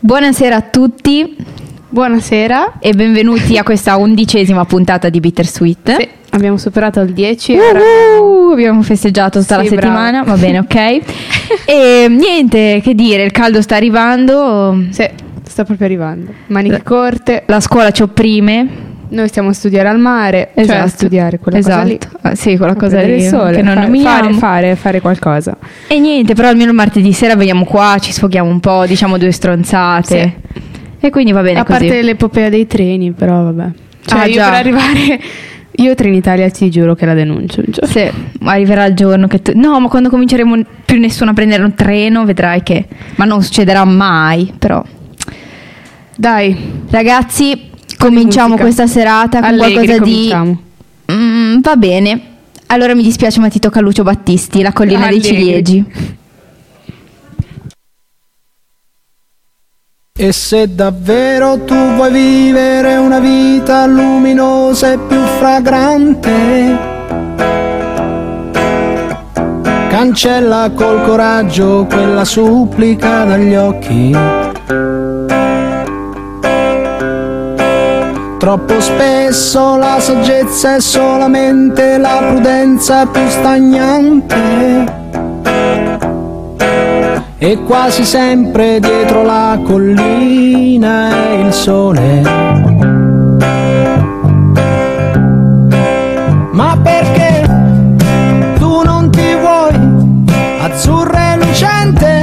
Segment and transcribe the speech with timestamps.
[0.00, 1.36] Buonasera a tutti
[1.88, 2.74] Buonasera.
[2.80, 5.96] e benvenuti a questa undicesima puntata di Bittersweet.
[5.96, 7.56] Sì, abbiamo superato il 10.
[8.20, 10.32] Uh, abbiamo festeggiato tutta Sì, la settimana, brava.
[10.34, 11.00] va bene, ok.
[11.66, 15.08] e niente, che dire, il caldo sta arrivando, Sì,
[15.44, 16.32] sta proprio arrivando.
[16.46, 17.42] Maniche corte.
[17.46, 18.86] la scuola ci opprime.
[19.10, 20.50] Noi stiamo a studiare al mare.
[20.54, 21.76] Cioè a studiare quella esatto.
[21.82, 21.98] cosa lì.
[22.22, 24.16] Ah, sì, quella A cosa lì sole, che non fa- nominiamo.
[24.22, 25.56] fare, fare, fare qualcosa.
[25.86, 30.36] E niente, però almeno martedì sera veniamo qua, ci sfoghiamo un po', diciamo due stronzate.
[31.00, 31.78] E quindi va bene a così.
[31.86, 33.66] parte l'epopea dei treni, però vabbè.
[34.04, 34.44] Cioè, Ah, io già.
[34.50, 35.20] per arrivare.
[35.78, 37.60] Io Trenitalia ti giuro che la denuncio.
[37.60, 37.88] un giorno.
[37.88, 38.10] Sì,
[38.42, 39.52] arriverà il giorno che tu...
[39.54, 42.86] No, ma quando cominceremo più nessuno a prendere un treno, vedrai che...
[43.14, 44.82] Ma non succederà mai, però...
[46.16, 48.62] Dai, Ragazzi, cominciamo musica.
[48.64, 50.10] questa serata con allegri qualcosa di...
[50.10, 50.62] cominciamo.
[51.12, 52.22] Mm, va bene.
[52.66, 55.28] Allora mi dispiace, ma ti tocca Lucio Battisti, La collina dei Allegri.
[55.28, 55.84] ciliegi.
[60.20, 66.76] E se davvero tu vuoi vivere una vita luminosa e più fragrante,
[69.88, 74.16] cancella col coraggio quella supplica dagli occhi.
[78.48, 84.86] Troppo spesso la saggezza è solamente la prudenza più stagnante.
[87.36, 92.22] E quasi sempre dietro la collina è il sole.
[96.52, 97.42] Ma perché
[98.58, 100.24] tu non ti vuoi
[100.62, 102.17] azzurra e lucente?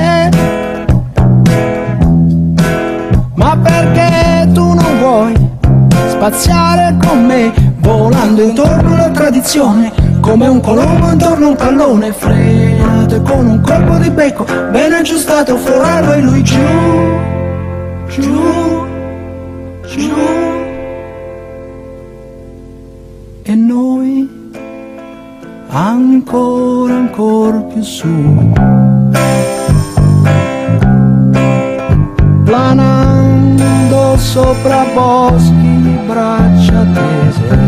[6.25, 13.15] Spaziare con me volando intorno alla tradizione come un colombo intorno a un pallone frenato
[13.15, 16.59] e con un colpo di becco ben aggiustato forarlo e lui giù
[18.07, 18.87] giù
[19.85, 20.13] giù.
[23.43, 24.51] E noi
[25.69, 28.53] ancora ancora più su.
[34.17, 35.64] Sopra boschi
[36.05, 37.64] braccia tese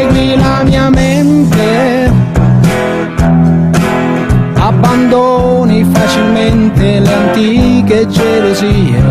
[8.61, 9.03] gelosie.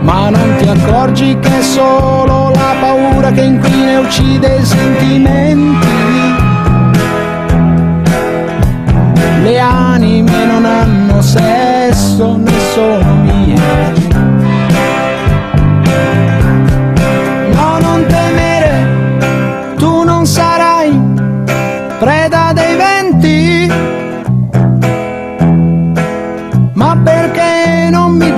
[0.00, 5.86] Ma non ti accorgi che è solo la paura che inquina e uccide i sentimenti.
[9.42, 14.01] Le anime non hanno sesso né sono mie.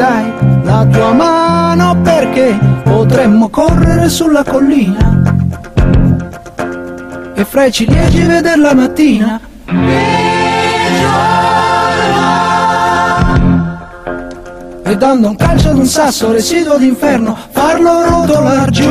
[0.05, 0.33] Dai
[0.65, 2.01] la tua mano?
[2.03, 5.23] Perché potremmo correre sulla collina
[7.35, 9.41] e fra i ciliegi vedere la mattina.
[14.87, 18.91] E dando un calcio ad un sasso residuo d'inferno farlo rotolar giù,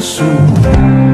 [0.00, 1.09] ancora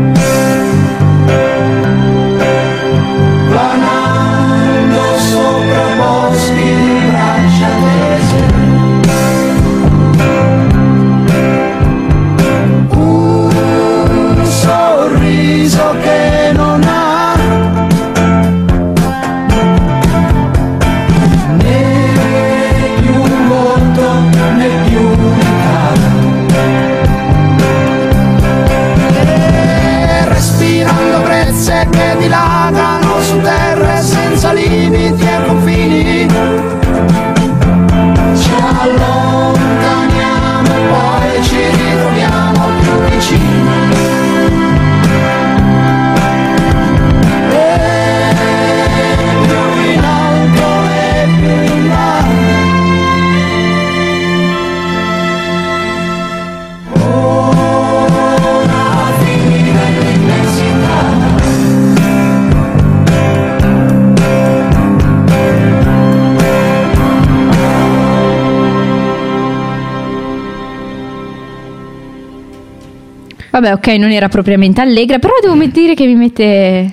[73.58, 76.92] Vabbè, ok, non era propriamente allegra, però devo dire che mi mette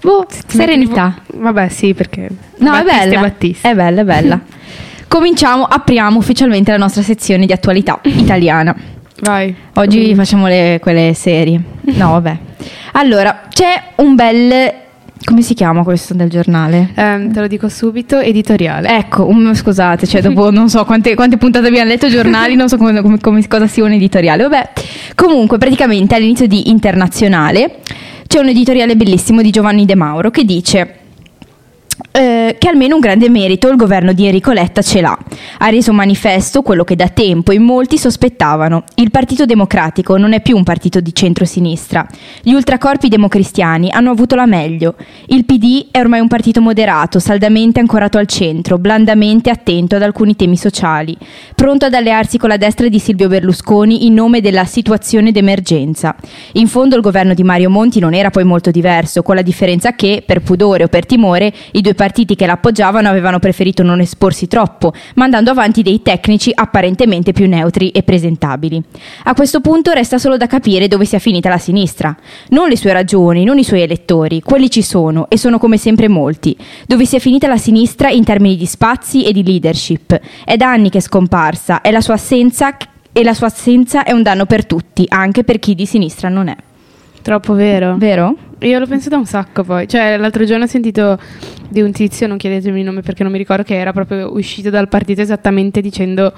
[0.00, 1.16] boh, serenità.
[1.34, 2.28] Vabbè, sì, perché.
[2.58, 3.20] No, è bella.
[3.20, 3.66] Battisti.
[3.66, 4.38] È bella, è bella.
[5.08, 8.76] Cominciamo, apriamo ufficialmente la nostra sezione di attualità italiana.
[9.22, 9.52] Vai.
[9.74, 11.60] Oggi facciamo le- quelle serie.
[11.80, 12.38] No, vabbè.
[12.92, 14.72] Allora, c'è un bel
[15.24, 16.90] come si chiama questo del giornale?
[16.94, 18.96] Ehm, te lo dico subito, editoriale.
[18.98, 22.76] Ecco, um, scusate, cioè dopo non so quante, quante puntate abbiamo letto giornali, non so
[22.76, 24.42] come, come- come- cosa sia un editoriale.
[24.42, 24.70] Vabbè,
[25.14, 27.76] comunque praticamente all'inizio di Internazionale
[28.26, 30.98] c'è un editoriale bellissimo di Giovanni De Mauro che dice...
[32.16, 35.18] eh, che almeno un grande merito il governo di Enrico Letta ce l'ha.
[35.58, 38.84] Ha reso manifesto quello che da tempo in molti sospettavano.
[38.94, 42.06] Il Partito Democratico non è più un partito di centro-sinistra.
[42.40, 44.94] Gli ultracorpi democristiani hanno avuto la meglio.
[45.26, 50.36] Il PD è ormai un partito moderato, saldamente ancorato al centro, blandamente attento ad alcuni
[50.36, 51.16] temi sociali,
[51.56, 56.14] pronto ad allearsi con la destra di Silvio Berlusconi in nome della situazione d'emergenza.
[56.52, 59.96] In fondo il governo di Mario Monti non era poi molto diverso, con la differenza
[59.96, 64.46] che, per pudore o per timore, i due partiti che l'appoggiavano avevano preferito non esporsi
[64.46, 68.82] troppo, mandando avanti dei tecnici apparentemente più neutri e presentabili.
[69.24, 72.14] A questo punto resta solo da capire dove sia finita la sinistra.
[72.50, 76.08] Non le sue ragioni, non i suoi elettori, quelli ci sono e sono come sempre
[76.08, 76.56] molti.
[76.86, 80.20] Dove sia finita la sinistra in termini di spazi e di leadership.
[80.44, 82.76] È da anni che è scomparsa e la sua assenza
[83.16, 86.48] e la sua assenza è un danno per tutti, anche per chi di sinistra non
[86.48, 86.56] è.
[87.22, 87.96] Troppo vero.
[87.96, 88.36] Vero?
[88.64, 89.86] Io l'ho pensato un sacco poi.
[89.88, 91.18] Cioè, l'altro giorno ho sentito
[91.68, 94.70] di un tizio, non chiedetemi il nome perché non mi ricordo, che era proprio uscito
[94.70, 96.32] dal partito esattamente dicendo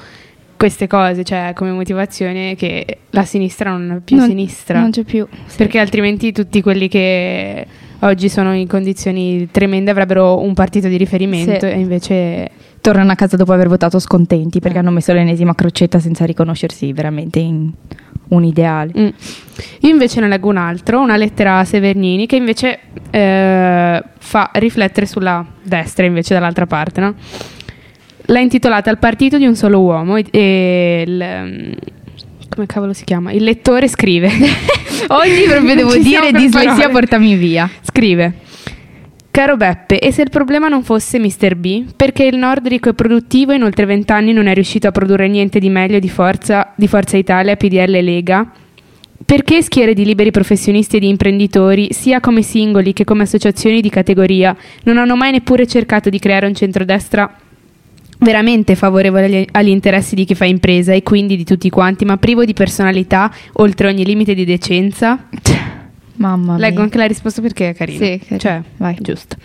[0.57, 4.81] queste cose, cioè come motivazione che la sinistra non è più Non- sinistra.
[4.81, 5.27] Non c'è più.
[5.57, 7.67] Perché altrimenti tutti quelli che
[8.01, 11.73] oggi sono in condizioni tremende avrebbero un partito di riferimento Sì.
[11.73, 12.51] e invece
[12.81, 17.39] tornano a casa dopo aver votato scontenti perché hanno messo l'ennesima crocetta senza riconoscersi veramente
[17.41, 17.71] in
[18.29, 18.93] un ideale.
[18.99, 19.09] Mm.
[19.81, 22.79] Io invece ne leggo un altro, una lettera a Severnini, che invece
[23.11, 27.15] eh, fa riflettere sulla destra, invece dall'altra parte, no?
[28.29, 31.25] L'ha intitolata Al partito di un solo uomo e, e il...
[31.25, 31.73] mm,
[32.49, 33.33] come cavolo si chiama?
[33.33, 34.29] Il lettore scrive.
[35.09, 37.69] Oggi proprio devo dire dislessia portami via.
[37.83, 38.45] Scrive.
[39.37, 41.57] Caro Beppe, e se il problema non fosse Mr.
[41.57, 41.85] B?
[41.95, 45.59] Perché il nord ricco e produttivo in oltre vent'anni non è riuscito a produrre niente
[45.59, 48.51] di meglio di Forza, di Forza Italia, PDL e Lega?
[49.27, 53.91] Perché schiere di liberi professionisti e di imprenditori, sia come singoli che come associazioni di
[53.91, 57.31] categoria, non hanno mai neppure cercato di creare un centrodestra
[58.21, 62.47] veramente favorevole agli, interessi di chi fa impresa e quindi di tutti quanti, ma privo
[62.47, 65.29] di personalità, oltre ogni limite di decenza?
[66.17, 66.85] Mamma Leggo mia.
[66.85, 67.99] anche la risposta perché è carina.
[68.05, 68.39] Sì, carina.
[68.39, 68.97] Cioè, Vai.
[69.01, 69.37] giusto.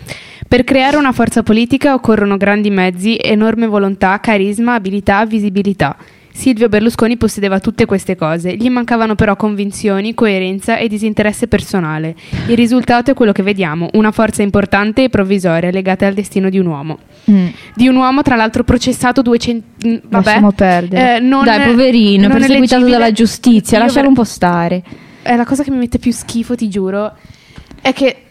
[0.48, 5.96] Per creare una forza politica occorrono grandi mezzi, enorme volontà, carisma, abilità, visibilità.
[6.34, 12.16] Silvio Berlusconi possedeva tutte queste cose, gli mancavano però convinzioni, coerenza e disinteresse personale.
[12.48, 16.58] Il risultato è quello che vediamo, una forza importante e provvisoria legata al destino di
[16.58, 17.00] un uomo.
[17.30, 17.48] Mm.
[17.76, 19.66] Di un uomo, tra l'altro, processato 200...
[19.88, 21.16] mm, Vabbè, Lasciamo perdere.
[21.18, 24.84] eh, non- Dai, poverino, non perseguitato dalla giustizia, lascialo ver- un po' stare.
[25.22, 27.14] È la cosa che mi mette più schifo, ti giuro,
[27.82, 28.24] è che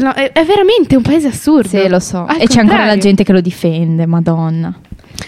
[0.00, 1.68] no, è, è veramente un paese assurdo.
[1.68, 2.24] Sì, lo so.
[2.24, 3.02] Al e c'è ancora la contrario.
[3.02, 4.68] gente che lo difende, madonna.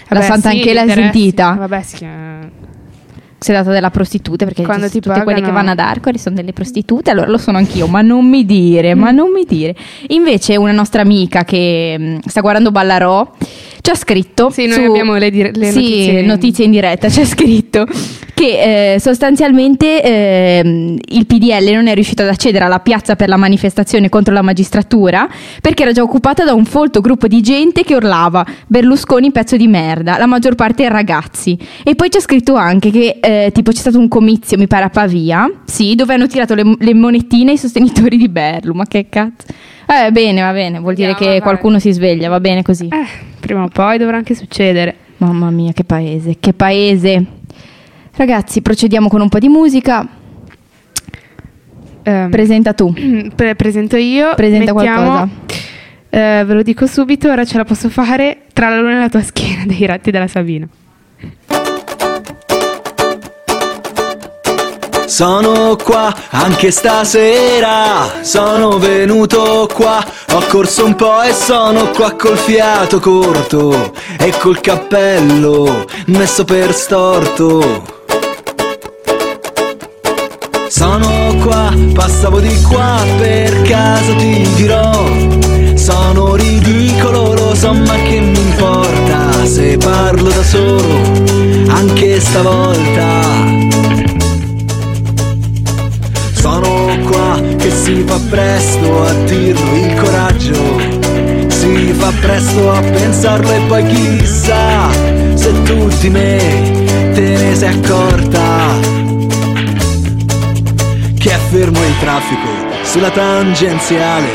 [0.09, 1.11] la Vabbè, Santa sì, anche l'hai interessi.
[1.11, 1.51] sentita?
[1.53, 2.03] Vabbè, sì.
[2.03, 2.61] eh.
[3.43, 6.17] Si è data della prostituta perché Quando ti tutte quelle che pagano- vanno ad Arcori
[6.17, 8.99] sono delle prostitute, allora lo sono anch'io, ma non mi dire, Mm.
[8.99, 9.75] ma non mi dire.
[10.07, 13.29] Invece una nostra amica che mh, sta guardando Ballarò
[13.91, 16.21] ha scritto Sì, noi su- abbiamo le, dire- le sì, notizie.
[16.21, 17.85] notizie in diretta, c'è scritto
[18.33, 23.37] che eh, sostanzialmente ehm, il PDL non è riuscito ad accedere alla piazza per la
[23.37, 25.27] manifestazione contro la magistratura
[25.61, 29.67] perché era già occupata da un folto gruppo di gente che urlava Berlusconi pezzo di
[29.67, 31.57] merda, la maggior parte ragazzi.
[31.83, 34.89] E poi c'è scritto anche che eh, tipo c'è stato un comizio, mi pare a
[34.89, 39.45] Pavia, sì, dove hanno tirato le, le monetine ai sostenitori di Berlu, ma che cazzo.
[39.85, 41.41] Eh, bene, va bene, vuol dire Andiamo che avanti.
[41.43, 42.87] qualcuno si sveglia, va bene così.
[42.87, 44.95] Eh, prima o poi dovrà anche succedere.
[45.17, 47.25] Mamma mia, che paese, che paese.
[48.15, 50.07] Ragazzi, procediamo con un po' di musica.
[52.03, 52.93] Ehm, Presenta tu.
[53.35, 54.33] pre- presento io.
[54.35, 55.29] Presenta mettiamo qualcosa.
[56.09, 59.09] Eh, ve lo dico subito, ora ce la posso fare tra la luna e la
[59.09, 60.67] tua schiena dei ratti della Sabina.
[65.13, 72.35] Sono qua anche stasera, sono venuto qua, ho corso un po' e sono qua col
[72.35, 77.83] fiato corto e col cappello messo per storto.
[80.67, 85.05] Sono qua, passavo di qua, per caso ti dirò,
[85.75, 91.01] sono ridicolo, lo so, ma che mi importa se parlo da solo,
[91.67, 93.42] anche stavolta.
[97.63, 100.79] Che si fa presto a dirlo il coraggio,
[101.47, 104.89] si fa presto a pensarlo e poi chissà
[105.33, 108.41] se tu di me te ne sei accorta.
[111.17, 112.49] Che è fermo il traffico
[112.83, 114.27] sulla tangenziale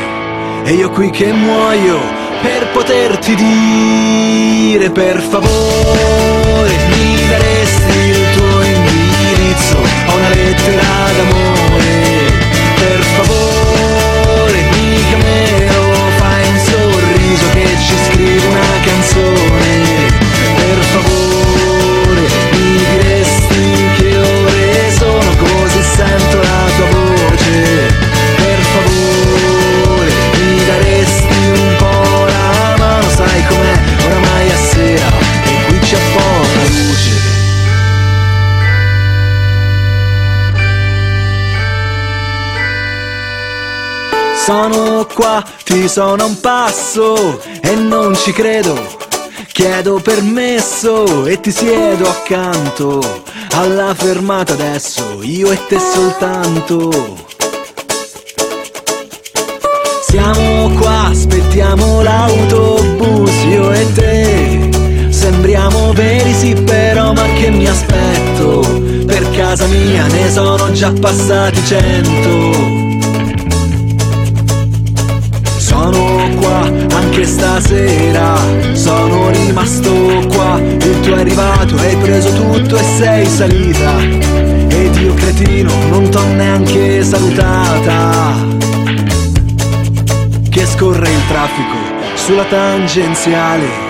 [0.65, 1.99] e io qui che muoio
[2.41, 10.83] per poterti dire per favore mi daresti il tuo indirizzo, ho una lettera
[11.15, 11.98] d'amore
[15.19, 20.07] diccamelo fai un sorriso che ci scrive una canzone.
[20.57, 21.08] Per favore
[44.49, 48.75] Sono qua, ti sono a un passo e non ci credo.
[49.53, 56.91] Chiedo permesso e ti siedo accanto alla fermata adesso, io e te soltanto.
[60.09, 65.11] Siamo qua, aspettiamo l'autobus, io e te.
[65.11, 68.61] Sembriamo veri sì però ma che mi aspetto?
[69.05, 72.78] Per casa mia ne sono già passati cento.
[77.19, 78.37] Anche stasera,
[78.75, 83.99] sono rimasto qua, il tuo è arrivato, hai preso tutto e sei salita.
[84.69, 88.37] Ed io cretino non t'ho neanche salutata.
[90.49, 91.77] Che scorre il traffico
[92.15, 93.87] sulla tangenziale.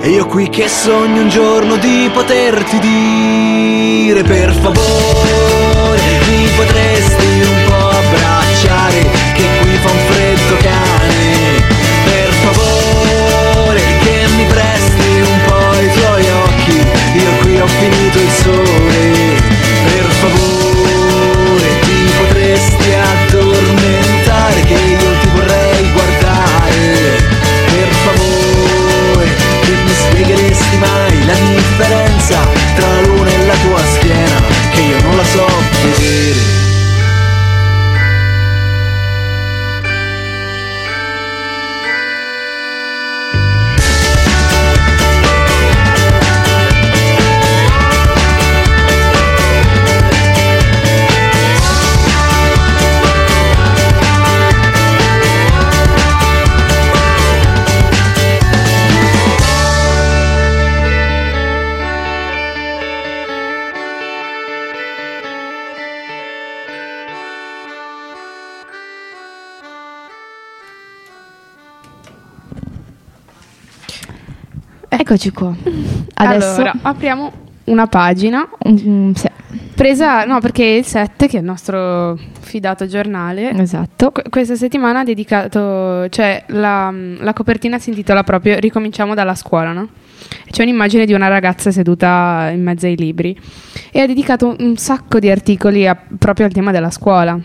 [0.00, 7.11] E io qui che sogno un giorno di poterti dire per favore mi potresti
[75.12, 75.54] Eccoci qua.
[76.14, 77.32] Adesso Allora, apriamo
[77.64, 79.28] una pagina Mm, sì,
[79.74, 84.10] presa, no, perché il 7, che è il nostro fidato giornale, esatto.
[84.10, 89.72] que- questa settimana ha dedicato, cioè la, la copertina si intitola proprio Ricominciamo dalla scuola,
[89.72, 89.88] no?
[90.50, 93.38] C'è un'immagine di una ragazza seduta in mezzo ai libri
[93.90, 97.38] e ha dedicato un sacco di articoli a- proprio al tema della scuola.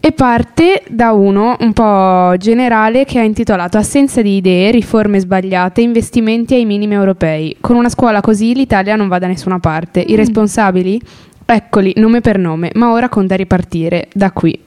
[0.00, 5.80] E parte da uno un po' generale che ha intitolato Assenza di idee, riforme sbagliate,
[5.80, 7.56] investimenti ai minimi europei.
[7.60, 10.00] Con una scuola così l'Italia non va da nessuna parte.
[10.00, 11.00] I responsabili?
[11.44, 14.58] Eccoli, nome per nome, ma ora conta ripartire da qui.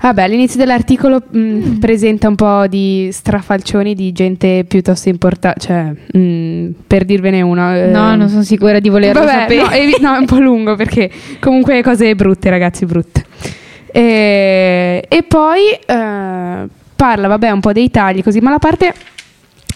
[0.00, 6.74] Vabbè, all'inizio dell'articolo mh, presenta un po' di strafalcioni di gente piuttosto importante, cioè, mh,
[6.86, 7.74] per dirvene uno.
[7.74, 9.62] eh, No, non sono sicura di volerlo Vabbè, sapere.
[9.62, 11.10] no, evi- no, è un po' lungo perché
[11.40, 13.24] comunque cose brutte, ragazzi, brutte.
[13.92, 16.66] E, e poi eh,
[16.96, 18.92] parla, vabbè, un po' dei tagli così, ma la parte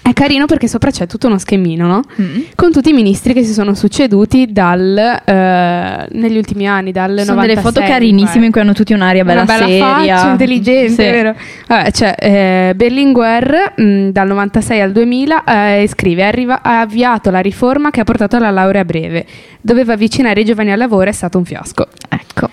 [0.05, 2.01] È carino perché sopra c'è tutto uno schemino, no?
[2.21, 2.41] Mm.
[2.57, 7.37] Con tutti i ministri che si sono succeduti dal, eh, negli ultimi anni, dal Sono
[7.37, 8.47] 96, delle foto carinissime pare.
[8.47, 10.17] in cui hanno tutti un'aria bella, Una bella seria.
[10.17, 11.11] faccia, intelligente, Sì.
[11.11, 11.37] vero?
[11.69, 17.39] Vabbè, cioè, eh, Berlinguer mh, dal 96 al 2000 eh, scrive arriva- ha avviato la
[17.41, 19.25] riforma che ha portato alla laurea breve.
[19.61, 21.87] Doveva avvicinare i giovani al lavoro, è stato un fiasco.
[22.09, 22.49] Ecco.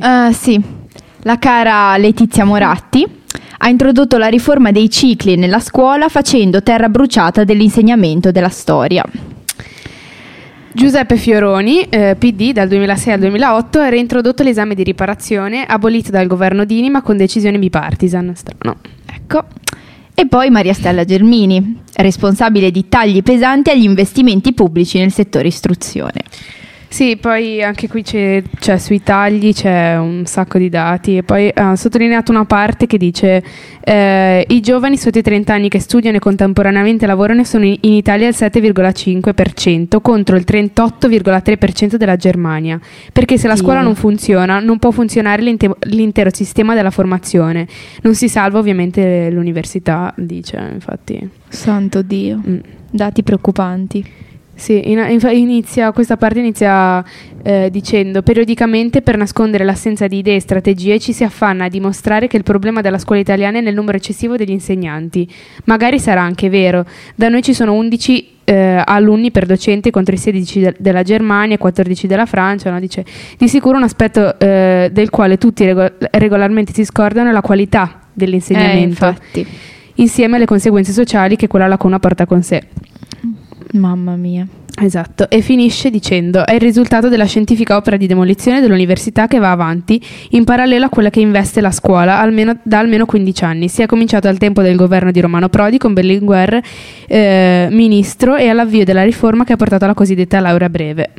[0.00, 0.60] Ah, sì,
[1.22, 3.06] la cara Letizia Moratti
[3.62, 9.04] ha introdotto la riforma dei cicli nella scuola facendo terra bruciata dell'insegnamento della storia.
[10.72, 16.26] Giuseppe Fioroni, eh, PD dal 2006 al 2008, ha reintrodotto l'esame di riparazione abolito dal
[16.26, 18.32] governo Dini ma con decisione bipartisan.
[18.34, 18.76] Strano.
[19.06, 19.44] Ecco.
[20.14, 26.22] E poi Maria Stella Germini, responsabile di tagli pesanti agli investimenti pubblici nel settore istruzione.
[26.92, 31.48] Sì, poi anche qui c'è, c'è sui tagli c'è un sacco di dati e poi
[31.54, 33.44] ha sottolineato una parte che dice
[33.84, 38.26] eh, i giovani sotto i 30 anni che studiano e contemporaneamente lavorano sono in Italia
[38.26, 42.80] il 7,5% contro il 38,3% della Germania
[43.12, 43.62] perché se la Dio.
[43.62, 47.68] scuola non funziona non può funzionare l'inte- l'intero sistema della formazione
[48.02, 52.40] non si salva ovviamente l'università dice infatti Santo Dio.
[52.44, 52.58] Mm.
[52.90, 54.04] Dati preoccupanti.
[54.60, 57.02] Sì, in- inizia, questa parte inizia
[57.42, 62.26] eh, dicendo periodicamente per nascondere l'assenza di idee e strategie ci si affanna a dimostrare
[62.26, 65.26] che il problema della scuola italiana è nel numero eccessivo degli insegnanti.
[65.64, 70.18] Magari sarà anche vero, da noi ci sono 11 eh, alunni per docente contro i
[70.18, 72.78] 16 de- della Germania e 14 della Francia, no?
[72.80, 73.02] Dice,
[73.38, 77.90] di sicuro un aspetto eh, del quale tutti rego- regolarmente si scordano è la qualità
[77.94, 79.46] Eh, dell'insegnamento, infatti.
[79.94, 82.62] insieme alle conseguenze sociali che quella lacuna porta con sé.
[83.72, 84.46] Mamma mia.
[84.82, 89.50] Esatto, e finisce dicendo: È il risultato della scientifica opera di demolizione dell'università che va
[89.50, 90.00] avanti
[90.30, 93.68] in parallelo a quella che investe la scuola almeno- da almeno 15 anni.
[93.68, 96.60] Si è cominciato al tempo del governo di Romano Prodi con Berlinguer
[97.06, 101.10] eh, ministro e all'avvio della riforma che ha portato alla cosiddetta laurea breve.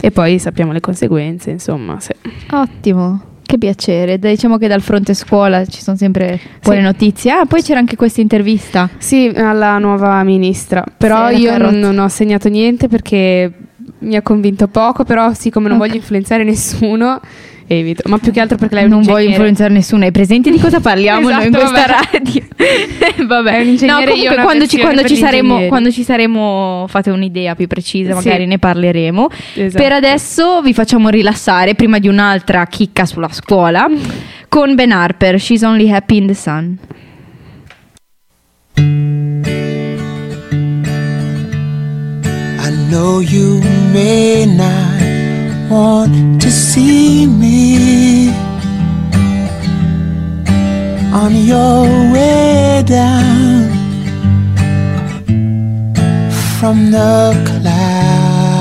[0.00, 1.98] E poi sappiamo le conseguenze, insomma.
[2.00, 2.16] se-
[2.50, 3.30] Ottimo.
[3.44, 4.18] Che piacere.
[4.18, 6.84] Diciamo che dal fronte scuola ci sono sempre buone Sì.
[6.84, 7.30] notizie.
[7.32, 8.88] Ah, poi c'era anche questa intervista.
[8.98, 10.84] Sì, alla nuova ministra.
[10.96, 13.52] Però Sì, io non, non ho segnato niente perché
[14.00, 15.86] mi ha convinto poco, però siccome non Ok.
[15.86, 17.20] voglio influenzare nessuno,
[17.78, 18.02] evito.
[18.08, 19.32] Ma più che altro perché lei è un non voglio ingegnere.
[19.34, 20.04] influenzare nessuno.
[20.04, 22.08] Hai presente di cosa parliamo noi in Esatto, questa vabbè.
[22.12, 23.26] radio?
[23.26, 26.86] vabbè, un ingegnere, no, io comunque una quando ci, quando, ci saremo, quando ci saremo,
[26.88, 28.24] fate un'idea più precisa, Sì.
[28.26, 29.28] magari ne parleremo.
[29.54, 29.82] Esatto.
[29.82, 33.86] Per adesso vi facciamo rilassare prima di un'altra chicca sulla scuola
[34.48, 36.78] con Ben Harper, She's Only Happy in the Sun.
[42.64, 43.60] I know you
[43.92, 44.91] may not
[45.72, 48.28] want to see me
[51.22, 53.70] on your way down
[56.58, 58.60] from the clouds.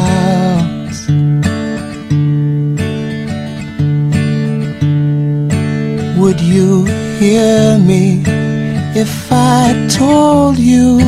[6.17, 6.85] Would you
[7.19, 8.23] hear me
[8.95, 11.01] if I told you?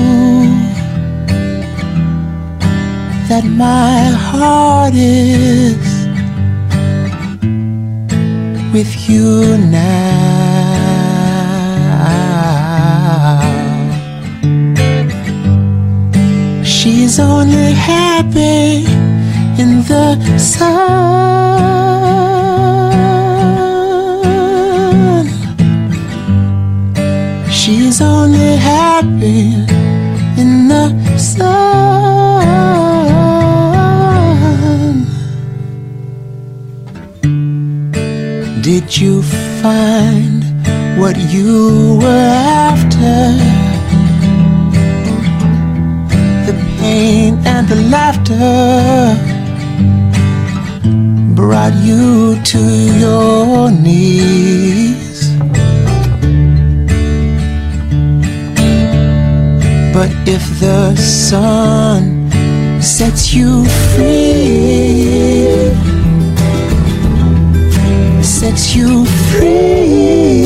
[3.33, 5.92] that my heart is
[8.73, 9.83] with you now.
[16.63, 18.85] She's only happy
[19.61, 20.73] in the sun.
[27.51, 29.53] She's only happy
[30.41, 31.72] in the sun.
[38.95, 40.43] You find
[40.99, 43.15] what you were after?
[46.45, 49.17] The pain and the laughter
[51.33, 52.59] brought you to
[52.99, 55.31] your knees.
[59.91, 62.29] But if the sun
[62.79, 65.53] sets you free,
[68.43, 70.43] sets you free,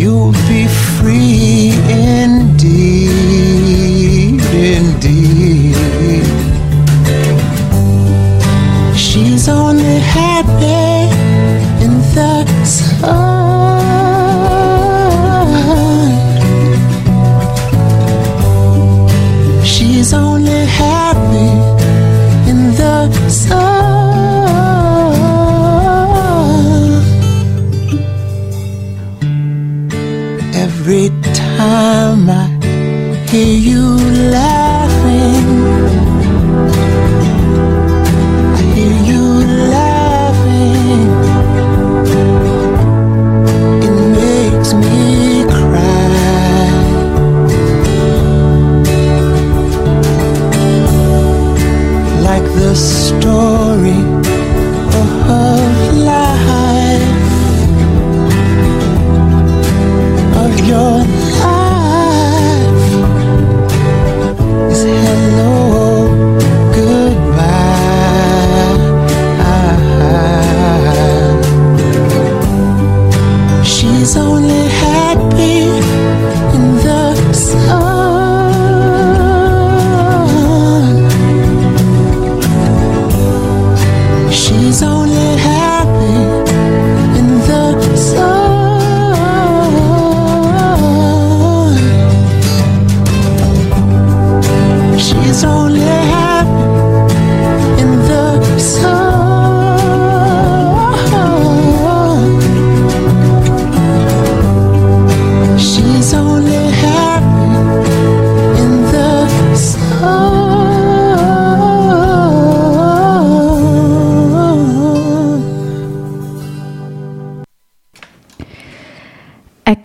[0.00, 1.74] you'll be free
[2.16, 3.10] indeed,
[4.74, 5.76] indeed.
[8.96, 11.12] She's only happy
[11.84, 12.49] in the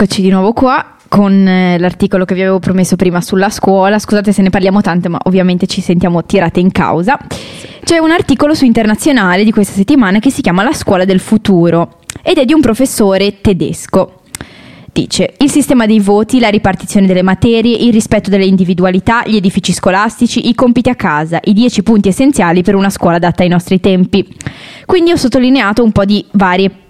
[0.06, 3.98] Eccoci di nuovo qua con eh, l'articolo che vi avevo promesso prima sulla scuola.
[3.98, 7.18] Scusate se ne parliamo tanto, ma ovviamente ci sentiamo tirate in causa.
[7.84, 12.02] C'è un articolo su Internazionale di questa settimana che si chiama La scuola del futuro
[12.22, 14.20] ed è di un professore tedesco.
[14.94, 19.74] Dice, il sistema dei voti, la ripartizione delle materie, il rispetto delle individualità, gli edifici
[19.74, 23.80] scolastici, i compiti a casa, i dieci punti essenziali per una scuola adatta ai nostri
[23.80, 24.24] tempi.
[24.86, 26.84] Quindi ho sottolineato un po' di varie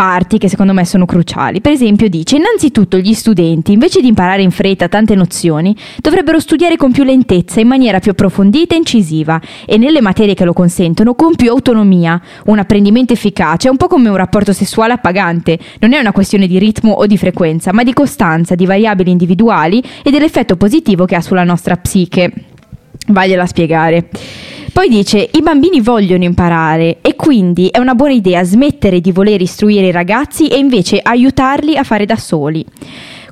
[0.00, 1.60] parti che secondo me sono cruciali.
[1.60, 6.78] Per esempio dice, innanzitutto gli studenti, invece di imparare in fretta tante nozioni, dovrebbero studiare
[6.78, 11.12] con più lentezza, in maniera più approfondita e incisiva e nelle materie che lo consentono
[11.12, 12.18] con più autonomia.
[12.46, 16.46] Un apprendimento efficace è un po' come un rapporto sessuale appagante, non è una questione
[16.46, 21.16] di ritmo o di frequenza, ma di costanza, di variabili individuali e dell'effetto positivo che
[21.16, 22.32] ha sulla nostra psiche.
[23.08, 24.08] Vagliela spiegare.
[24.72, 29.40] Poi dice, i bambini vogliono imparare e quindi è una buona idea smettere di voler
[29.40, 32.64] istruire i ragazzi e invece aiutarli a fare da soli.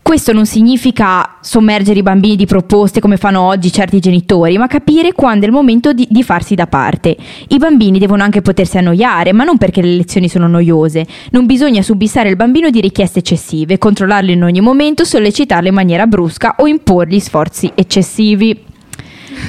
[0.03, 5.13] Questo non significa sommergere i bambini di proposte come fanno oggi certi genitori, ma capire
[5.13, 7.15] quando è il momento di, di, farsi da parte.
[7.49, 11.07] I bambini devono anche potersi annoiare, ma non perché le lezioni sono noiose.
[11.31, 16.07] Non bisogna subissare il bambino di richieste eccessive, controllarlo in ogni momento, sollecitarlo in maniera
[16.07, 18.68] brusca o imporgli sforzi eccessivi.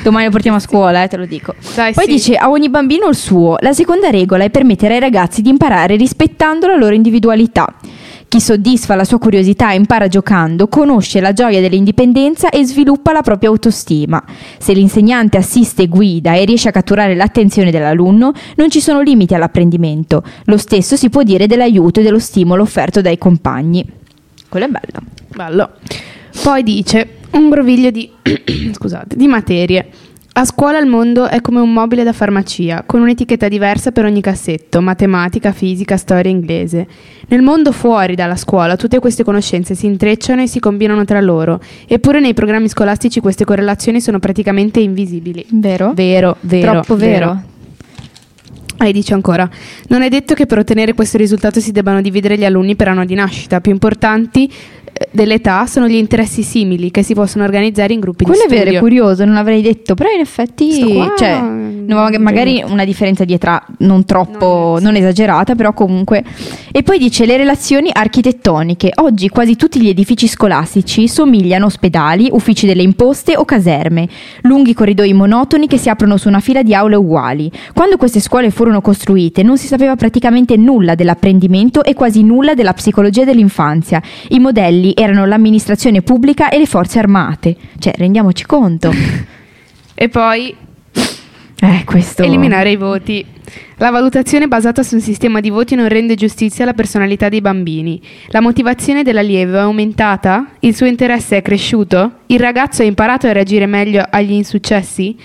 [0.04, 1.54] Domani lo portiamo a scuola, eh, te lo dico.
[1.76, 2.12] Dai, Poi sì.
[2.12, 3.58] dice a ogni bambino il suo.
[3.60, 7.74] La seconda regola è permettere ai ragazzi di imparare rispettando la loro individualità.
[8.30, 13.24] Chi soddisfa la sua curiosità e impara giocando conosce la gioia dell'indipendenza e sviluppa la
[13.24, 14.24] propria autostima.
[14.60, 19.34] Se l'insegnante assiste e guida e riesce a catturare l'attenzione dell'alunno, non ci sono limiti
[19.34, 20.24] all'apprendimento.
[20.44, 23.84] Lo stesso si può dire dell'aiuto e dello stimolo offerto dai compagni.
[24.48, 25.06] Quello è bello.
[25.34, 25.70] Bello.
[26.42, 28.10] Poi dice un groviglio di,
[28.74, 29.88] scusate, di materie.
[30.32, 34.22] A scuola il mondo è come un mobile da farmacia, con un'etichetta diversa per ogni
[34.22, 36.88] cassetto, matematica, fisica, storia, inglese.
[37.28, 41.60] Nel mondo fuori dalla scuola tutte queste conoscenze si intrecciano e si combinano tra loro,
[41.86, 45.46] eppure nei programmi scolastici queste correlazioni sono praticamente invisibili.
[45.50, 45.92] Vero?
[45.94, 46.72] Vero, vero.
[46.72, 47.44] Troppo vero.
[48.82, 49.50] E dice ancora,
[49.90, 53.04] non è detto che per ottenere questo risultato si debbano dividere gli alunni per anno
[53.04, 54.50] di nascita, più importanti
[55.12, 58.62] dell'età sono gli interessi simili che si possono organizzare in gruppi Quello di è vero,
[58.62, 58.78] studio.
[58.78, 63.24] è curioso, non l'avrei detto, però in effetti qua, cioè, no, mag- magari una differenza
[63.26, 66.24] di età non troppo, Non- non esagerata, però comunque.
[66.72, 68.92] E poi dice le relazioni architettoniche.
[68.96, 74.08] Oggi quasi tutti gli edifici scolastici somigliano a ospedali, uffici delle imposte o caserme,
[74.42, 77.52] lunghi corridoi monotoni che si aprono su una fila di aule uguali.
[77.74, 82.74] Quando queste scuole furono costruite non si sapeva praticamente nulla dell'apprendimento e quasi nulla della
[82.74, 84.02] psicologia dell'infanzia.
[84.30, 87.56] I modelli erano l'amministrazione pubblica e le forze armate.
[87.80, 88.92] Cioè, rendiamoci conto.
[89.96, 90.54] E poi
[91.62, 92.24] Eh, questo.
[92.24, 93.26] eliminare i voti.
[93.78, 98.02] La valutazione basata su un sistema di voti non rende giustizia alla personalità dei bambini.
[98.28, 100.52] La motivazione dell'allievo è aumentata?
[100.60, 102.12] Il suo interesse è cresciuto?
[102.28, 105.18] Il ragazzo ha imparato a reagire meglio agli insuccessi?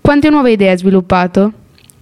[0.00, 1.52] Quante nuove idee ha sviluppato?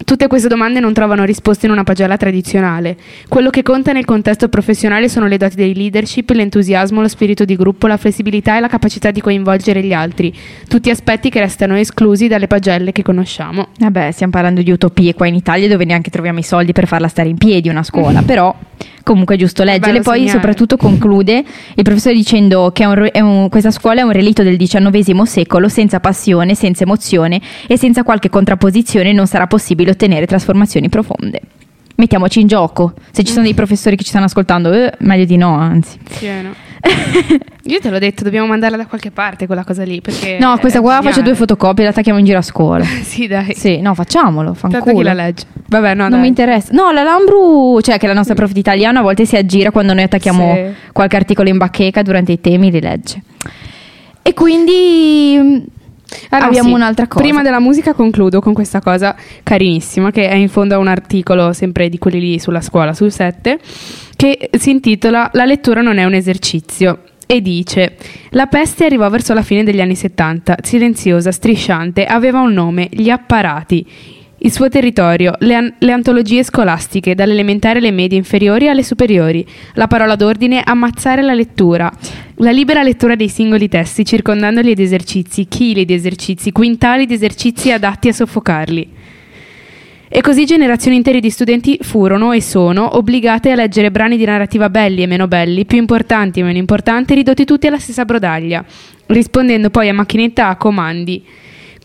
[0.06, 2.96] Tutte queste domande non trovano risposte in una pagella tradizionale.
[3.28, 7.56] Quello che conta nel contesto professionale sono le doti di leadership, l'entusiasmo, lo spirito di
[7.56, 10.32] gruppo, la flessibilità e la capacità di coinvolgere gli altri.
[10.68, 13.70] Tutti aspetti che restano esclusi dalle pagelle che conosciamo.
[13.80, 17.08] Vabbè, stiamo parlando di utopie qua in Italia dove neanche troviamo i soldi per farla
[17.08, 18.54] stare in piedi una scuola, però
[19.06, 20.36] Comunque è giusto leggerle, poi segnare.
[20.36, 21.44] soprattutto conclude
[21.76, 25.22] il professore dicendo che è un è un- questa scuola è un relitto del XIX
[25.22, 31.40] secolo, senza passione, senza emozione e senza qualche contrapposizione non sarà possibile ottenere trasformazioni profonde.
[31.94, 35.36] Mettiamoci in gioco, se ci sono dei professori che ci stanno ascoltando, eh, meglio di
[35.36, 35.98] no, anzi.
[36.18, 36.52] Pieno.
[37.64, 40.00] Io te l'ho detto, dobbiamo mandarla da qualche parte quella cosa lì.
[40.00, 42.84] Perché No, questa qua faccio due fotocopie e la attacchiamo in giro a scuola.
[43.02, 43.54] Sì, dai.
[43.54, 45.44] Sì, no, facciamolo, Tanto chi la legge.
[45.68, 46.20] Vabbè, no, non dai.
[46.20, 46.72] mi interessa.
[46.72, 49.94] No, la Lambru, cioè che la nostra prof di italiano, a volte si aggira quando
[49.94, 50.74] noi attacchiamo Sì.
[50.92, 53.22] qualche articolo in bacheca durante i temi, li legge.
[54.22, 55.64] E quindi
[56.30, 56.74] Ah, no, abbiamo sì.
[56.74, 57.22] un'altra cosa.
[57.22, 61.52] Prima della musica concludo con questa cosa carinissima che è in fondo a un articolo
[61.52, 63.58] sempre di quelli lì sulla scuola, sul 7,
[64.16, 67.00] che si intitola La lettura non è un esercizio.
[67.28, 67.96] E dice:
[68.30, 73.10] La peste arrivò verso la fine degli anni 70, silenziosa, strisciante, aveva un nome, gli
[73.10, 73.84] apparati.
[74.46, 79.44] Il suo territorio, le, an- le antologie scolastiche, dalle elementari alle medie inferiori alle superiori.
[79.74, 81.92] La parola d'ordine, ammazzare la lettura.
[82.36, 87.72] La libera lettura dei singoli testi, circondandoli di esercizi, chili di esercizi, quintali di esercizi
[87.72, 88.88] adatti a soffocarli.
[90.08, 94.70] E così generazioni intere di studenti furono e sono obbligate a leggere brani di narrativa
[94.70, 98.64] belli e meno belli, più importanti e meno importanti, ridotti tutti alla stessa brodaglia,
[99.06, 101.24] rispondendo poi a macchinetta a comandi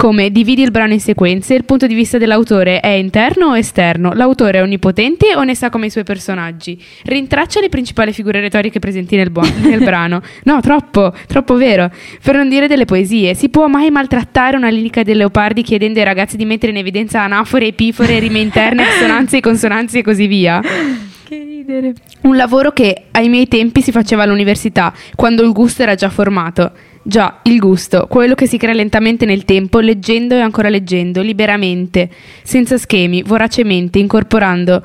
[0.02, 4.14] come dividi il brano in sequenze, il punto di vista dell'autore è interno o esterno,
[4.14, 8.80] l'autore è onnipotente o ne sa come i suoi personaggi, rintraccia le principali figure retoriche
[8.80, 11.92] presenti nel, bo- nel brano, no troppo, troppo vero,
[12.24, 16.06] per non dire delle poesie, si può mai maltrattare una lirica dei leopardi chiedendo ai
[16.06, 20.62] ragazzi di mettere in evidenza anafore, epifore, rime interne, assonanze e consonanze e così via?
[20.62, 21.94] Che ridere.
[22.22, 26.72] Un lavoro che ai miei tempi si faceva all'università, quando il gusto era già formato.
[27.04, 32.10] Già, il gusto, quello che si crea lentamente nel tempo, leggendo e ancora leggendo, liberamente,
[32.44, 34.84] senza schemi, voracemente, incorporando,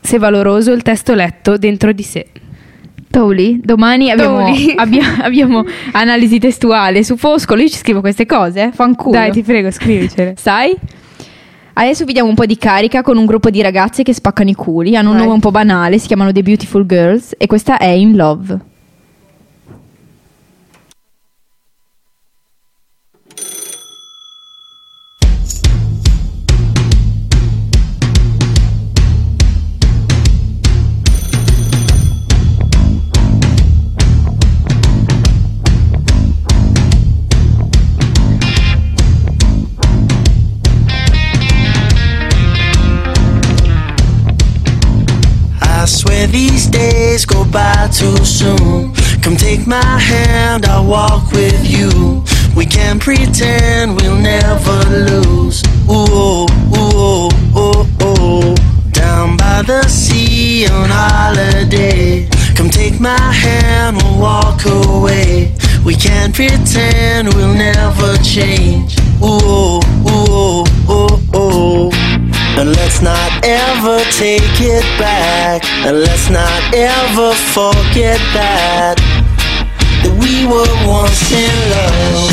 [0.00, 2.26] se valoroso, il testo letto dentro di sé.
[3.10, 9.12] Toli, domani abbiamo, abbia- abbiamo analisi testuale su Foscolo, io ci scrivo queste cose, fanculo.
[9.12, 10.34] Dai, ti prego, scrivicele.
[10.40, 10.74] Sai?
[11.74, 14.54] Adesso vi diamo un po' di carica con un gruppo di ragazze che spaccano i
[14.54, 14.96] culi.
[14.96, 15.24] Hanno un Vai.
[15.24, 18.72] nome un po' banale, si chiamano The Beautiful Girls e questa è In Love.
[47.14, 48.92] Days go by too soon.
[49.22, 52.24] Come take my hand, I'll walk with you.
[52.56, 54.78] We can pretend we'll never
[55.10, 55.62] lose.
[55.88, 56.46] Ooh,
[56.80, 58.54] ooh, ooh, ooh.
[58.90, 62.28] Down by the sea on holiday.
[62.56, 65.54] Come take my hand, we'll walk away.
[65.84, 68.96] We can't pretend we'll never change.
[69.22, 71.73] Ooh, ooh, ooh, ooh.
[72.56, 75.64] And let's not ever take it back.
[75.84, 78.94] And let's not ever forget that.
[80.02, 82.30] That we were once in love.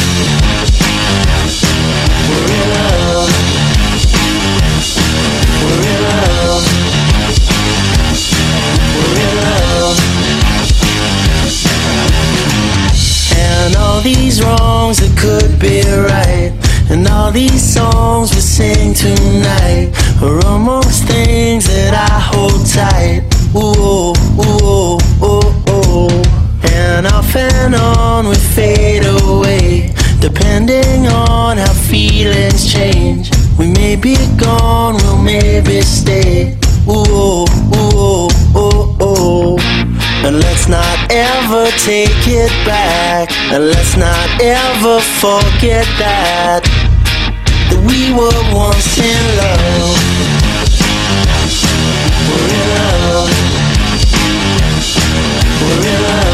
[2.30, 3.34] We're in love.
[5.58, 6.62] We're in love.
[8.94, 9.98] We're in love.
[13.42, 16.54] And all these wrongs that could be right.
[16.92, 19.81] And all these songs we sing tonight
[30.22, 33.32] depending on how feelings change.
[33.58, 36.58] We may be gone, we'll maybe stay.
[36.88, 39.58] Ooh, ooh, ooh, ooh.
[40.24, 43.32] And let's not ever take it back.
[43.52, 46.62] And let's not ever forget that.
[47.70, 49.98] That we were once in love.
[52.30, 53.30] We're in love.
[55.62, 56.31] We're in love.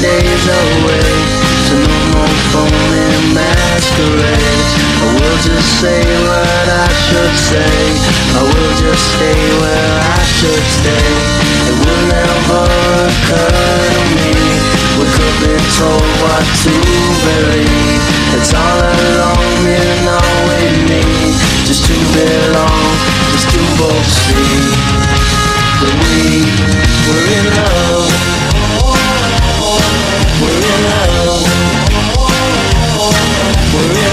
[0.00, 1.12] Days away.
[1.68, 4.72] So no more phony masquerades.
[5.00, 7.76] I will just say what I should say.
[8.32, 11.08] I will just stay where I should stay.
[11.68, 12.64] It will never
[13.04, 14.32] occur to me.
[14.96, 16.72] We could be told what to
[17.28, 18.04] believe.
[18.40, 21.36] It's all alone, you know we need.
[21.68, 22.88] Just to belong,
[23.36, 24.64] just to both see.
[25.80, 26.44] That we
[27.04, 28.39] were in love.
[33.70, 34.09] Forever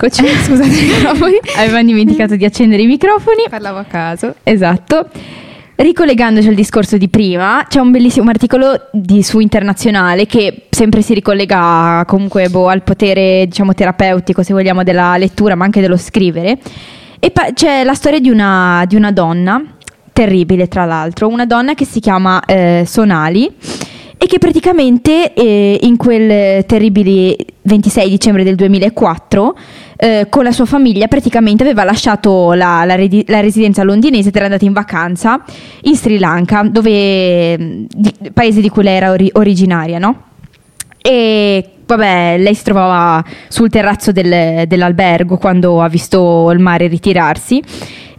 [0.00, 1.40] Eccoci, scusate i microfoni.
[1.56, 3.46] Avevamo dimenticato di accendere i microfoni.
[3.50, 4.36] Parlavo a caso.
[4.44, 5.08] Esatto.
[5.74, 11.14] Ricollegandoci al discorso di prima, c'è un bellissimo articolo di, su Internazionale che sempre si
[11.14, 16.58] ricollega comunque boh, al potere diciamo, terapeutico, se vogliamo, della lettura, ma anche dello scrivere.
[17.18, 19.60] E pa- c'è la storia di una, di una, donna,
[20.12, 23.52] terribile tra l'altro, una donna che si chiama eh, Sonali
[24.16, 29.56] e che praticamente eh, in quel terribile 26 dicembre del 2004
[30.00, 34.44] eh, con la sua famiglia praticamente aveva lasciato la, la, la, residenza londinese ed era
[34.44, 35.42] andata in vacanza
[35.82, 40.22] in Sri Lanka, dove, di, paese di cui lei era ori- originaria, no?
[41.02, 47.60] E vabbè, lei si trovava sul terrazzo del, dell'albergo quando ha visto il mare ritirarsi.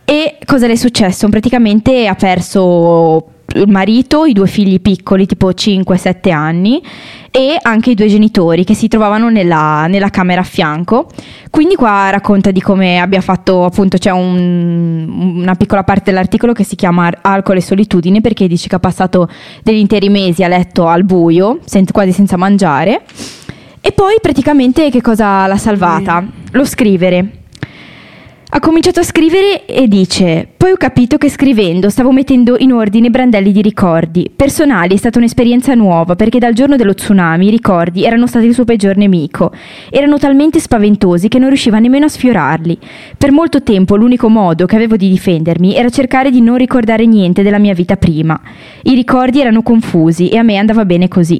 [0.04, 1.30] E cosa le è successo?
[1.30, 6.82] Praticamente ha perso il marito, i due figli piccoli, tipo 5-7 anni,
[7.32, 11.10] e anche i due genitori che si trovavano nella, nella, camera a fianco.
[11.50, 16.64] Quindi qua racconta di come abbia fatto, appunto, c'è un, una piccola parte dell'articolo che
[16.64, 19.30] si chiama Alcol e solitudine, perché dice che ha passato
[19.64, 23.04] degli interi mesi a letto al buio, sen- quasi senza mangiare.
[23.82, 26.26] E poi praticamente che cosa l'ha salvata?
[26.52, 27.39] Lo scrivere.
[28.52, 33.12] Ha cominciato a scrivere e dice: Poi ho capito che scrivendo stavo mettendo in ordine
[33.12, 34.32] brandelli di ricordi.
[34.36, 38.56] Personali è stata un'esperienza nuova perché dal giorno dello tsunami i ricordi erano stati il
[38.56, 39.54] suo peggior nemico.
[39.92, 42.76] Erano talmente spaventosi che non riusciva nemmeno a sfiorarli.
[43.16, 47.44] Per molto tempo l'unico modo che avevo di difendermi era cercare di non ricordare niente
[47.44, 48.42] della mia vita prima.
[48.82, 51.40] I ricordi erano confusi e a me andava bene così.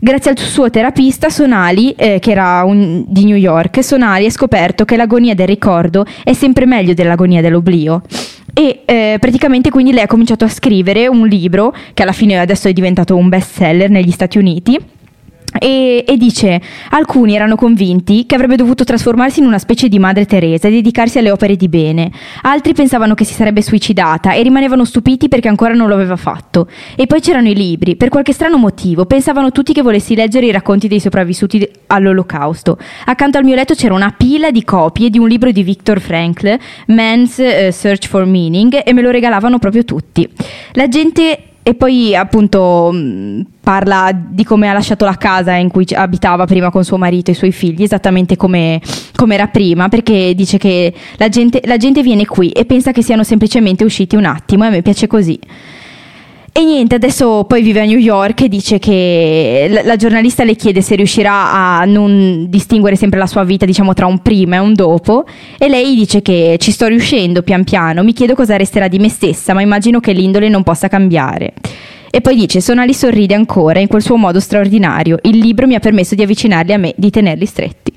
[0.00, 4.84] Grazie al suo terapista Sonali, eh, che era un, di New York, Sonali ha scoperto
[4.84, 8.02] che l'agonia del ricordo è sempre meglio dell'agonia dell'oblio.
[8.54, 12.68] E eh, praticamente quindi lei ha cominciato a scrivere un libro che alla fine adesso
[12.68, 14.78] è diventato un best seller negli Stati Uniti
[15.58, 20.26] e, e, dice: Alcuni erano convinti che avrebbe dovuto trasformarsi in una specie di madre
[20.26, 22.10] Teresa e dedicarsi alle opere di bene.
[22.42, 26.68] Altri pensavano che si sarebbe suicidata e rimanevano stupiti perché ancora non lo aveva fatto.
[26.96, 27.96] E poi c'erano i libri.
[27.96, 32.78] Per qualche strano motivo pensavano tutti che volessi leggere i racconti dei sopravvissuti all'Olocausto.
[33.06, 36.58] Accanto al mio letto c'era una pila di copie di un libro di Viktor Frankl,
[36.88, 40.28] Man's uh, Search for Meaning, e me lo regalavano proprio tutti.
[40.72, 42.90] La gente e poi appunto
[43.60, 47.34] parla di come ha lasciato la casa in cui abitava prima con suo marito e
[47.34, 48.80] i suoi figli, esattamente come,
[49.14, 53.02] come era prima, perché dice che la gente, la gente viene qui e pensa che
[53.02, 55.38] siano semplicemente usciti un attimo e a me piace così.
[56.52, 60.56] E niente, adesso poi vive a New York e dice che la, la, giornalista le
[60.56, 64.58] chiede se riuscirà a non distinguere sempre la sua vita, diciamo, tra un prima e
[64.58, 65.24] un dopo.
[65.56, 69.08] E lei dice che ci sto riuscendo pian piano, mi chiedo cosa resterà di me
[69.08, 71.52] stessa, ma immagino che l'indole non possa cambiare.
[72.10, 75.18] E poi dice: Sonali sorride ancora in quel suo modo straordinario.
[75.22, 77.92] Il libro mi ha permesso di avvicinarli a me, di tenerli stretti.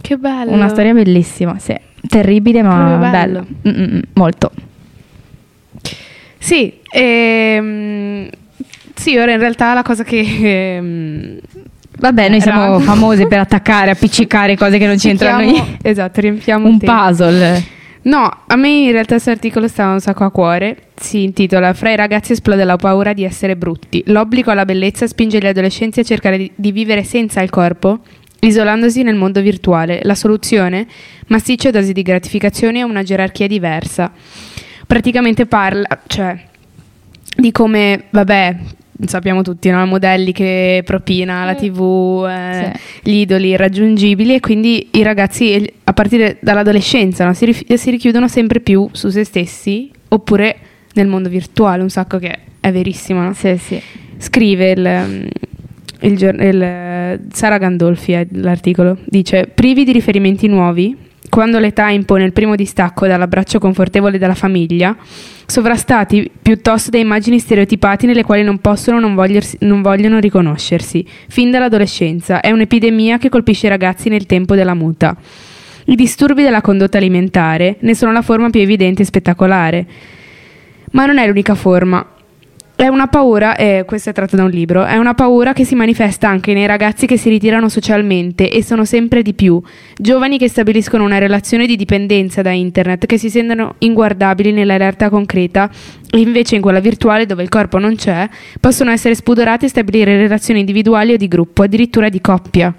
[0.00, 0.52] Che bello!
[0.52, 1.74] Una storia bellissima, sì.
[2.08, 3.44] Terribile, ma bello.
[3.62, 4.00] bello.
[4.14, 4.50] molto.
[6.44, 8.28] Sì, ehm,
[8.94, 10.18] sì, ora in realtà la cosa che...
[10.20, 11.38] Ehm,
[11.96, 12.80] Vabbè, noi siamo Era...
[12.80, 15.88] famosi per attaccare, appiccicare cose che non c'entrano niente.
[15.88, 17.64] Esatto, riempiamo un puzzle.
[18.02, 20.88] No, a me in realtà questo articolo stava un sacco a cuore.
[20.94, 24.02] Si intitola Fra i ragazzi esplode la paura di essere brutti.
[24.08, 28.00] L'obbligo alla bellezza spinge gli adolescenti a cercare di, di vivere senza il corpo,
[28.40, 30.00] isolandosi nel mondo virtuale.
[30.02, 30.86] La soluzione?
[31.28, 34.12] Massicce dosi di gratificazione e una gerarchia diversa
[34.86, 36.38] praticamente parla, cioè,
[37.36, 38.56] di come, vabbè,
[39.06, 39.84] sappiamo tutti, no?
[39.86, 43.10] modelli che propina la tv, eh, sì.
[43.10, 47.34] gli idoli irraggiungibili e quindi i ragazzi a partire dall'adolescenza no?
[47.34, 50.56] si, rif- si, richiudono sempre più su se stessi oppure
[50.94, 53.20] nel mondo virtuale, un sacco che è verissimo.
[53.22, 53.32] No?
[53.34, 53.80] Sì, sì.
[54.18, 55.28] Scrive il,
[56.00, 60.96] il, il, Sara Gandolfi, l'articolo, dice privi di riferimenti nuovi
[61.34, 64.96] quando l'età impone il primo distacco dall'abbraccio confortevole della famiglia,
[65.46, 69.16] sovrastati piuttosto da immagini stereotipate nelle quali non possono non,
[69.58, 72.38] non vogliono riconoscersi, fin dall'adolescenza.
[72.40, 75.16] È un'epidemia che colpisce i ragazzi nel tempo della muta.
[75.86, 79.86] I disturbi della condotta alimentare ne sono la forma più evidente e spettacolare.
[80.92, 82.13] Ma non è l'unica forma.
[82.76, 85.76] È una paura, e questo è tratto da un libro, è una paura che si
[85.76, 89.62] manifesta anche nei ragazzi che si ritirano socialmente e sono sempre di più,
[89.96, 95.08] giovani che stabiliscono una relazione di dipendenza da internet, che si sentono inguardabili nella realtà
[95.08, 95.70] concreta
[96.10, 100.16] e invece in quella virtuale dove il corpo non c'è, possono essere spudorati e stabilire
[100.16, 102.74] relazioni individuali o di gruppo, addirittura di coppia.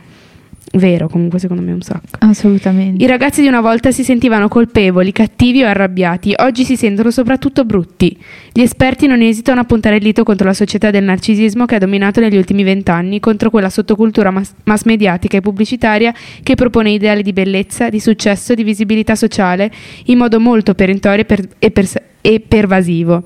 [0.73, 2.17] Vero, comunque secondo me un sacco.
[2.19, 3.01] Assolutamente.
[3.01, 7.63] I ragazzi di una volta si sentivano colpevoli, cattivi o arrabbiati, oggi si sentono soprattutto
[7.63, 8.17] brutti.
[8.51, 11.79] Gli esperti non esitano a puntare il dito contro la società del narcisismo che ha
[11.79, 16.13] dominato negli ultimi vent'anni, contro quella sottocultura mass, mass mediatica e pubblicitaria
[16.43, 19.71] che propone ideali di bellezza, di successo, di visibilità sociale
[20.05, 23.23] in modo molto perentorio e, per- e pers- e pervasivo.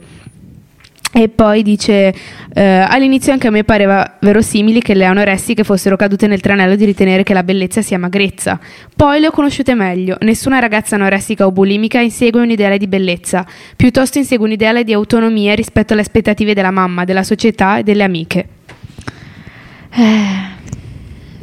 [1.12, 2.14] E poi dice:
[2.54, 6.86] eh, All'inizio anche a me pareva verosimile che le anoressiche fossero cadute nel tranello di
[6.86, 8.60] ritenere che la bellezza sia magrezza.
[8.96, 10.18] Poi le ho conosciute meglio.
[10.22, 13.46] Nessuna ragazza anoressica o bulimica insegue un ideale di bellezza,
[13.76, 18.04] piuttosto insegue un ideale di autonomia rispetto alle aspettative della mamma, della società e delle
[18.04, 18.48] amiche.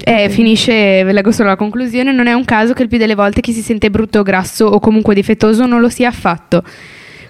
[0.09, 3.17] Eh, finisce, ve leggo solo la conclusione, non è un caso che il più delle
[3.17, 6.62] volte chi si sente brutto o grasso o comunque difettoso non lo sia affatto.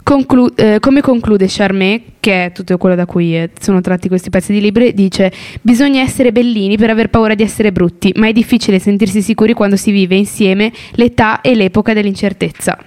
[0.06, 4.30] Conclu- eh, come conclude Charmet, che è tutto quello da cui eh, sono tratti questi
[4.30, 5.32] pezzi di libri, dice:
[5.62, 9.74] Bisogna essere bellini per aver paura di essere brutti, ma è difficile sentirsi sicuri quando
[9.74, 12.78] si vive insieme l'età e l'epoca dell'incertezza.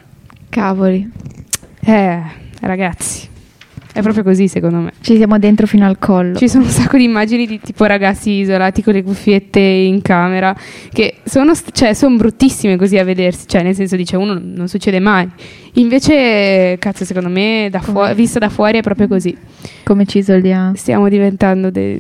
[0.47, 1.11] Cavoli.
[1.81, 2.21] Eh,
[2.61, 3.28] ragazzi,
[3.91, 4.91] è proprio così secondo me.
[5.01, 6.35] Ci siamo dentro fino al collo.
[6.37, 10.55] Ci sono un sacco di immagini di tipo ragazzi isolati con le cuffiette in camera,
[10.91, 14.99] che sono, cioè, sono bruttissime così a vedersi, cioè nel senso dice uno non succede
[14.99, 15.27] mai.
[15.73, 19.35] Invece, cazzo, secondo me da fu- Come- vista da fuori è proprio così.
[19.83, 20.75] Come ci isoliamo.
[20.75, 21.99] Stiamo diventando dei...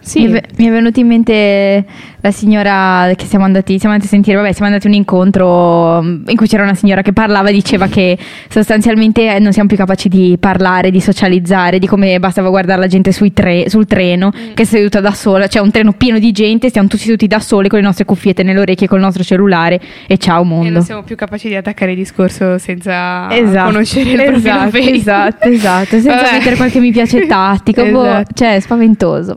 [0.00, 1.84] Sì, Mi, è, ve- mi è venuta in mente
[2.24, 6.00] la signora che siamo andati, siamo andati a sentire, vabbè, siamo andati a un incontro
[6.02, 8.16] mm, in cui c'era una signora che parlava, diceva che
[8.48, 13.12] sostanzialmente non siamo più capaci di parlare, di socializzare, di come bastava guardare la gente
[13.12, 16.70] sui tre- sul treno, che è seduta da sola, c'è un treno pieno di gente,
[16.70, 20.16] stiamo tutti seduti da soli con le nostre cuffiette nelle orecchie, col nostro cellulare e
[20.16, 20.70] ciao e mondo.
[20.70, 24.94] non siamo più capaci di attaccare il discorso senza Esatto, conoscere il profilo esatto, Facebook.
[24.96, 26.32] esatto, esatto, senza Vabbè.
[26.32, 28.32] mettere qualche mi piace tattico, boh, Esatto.
[28.32, 29.36] cioè è spaventoso.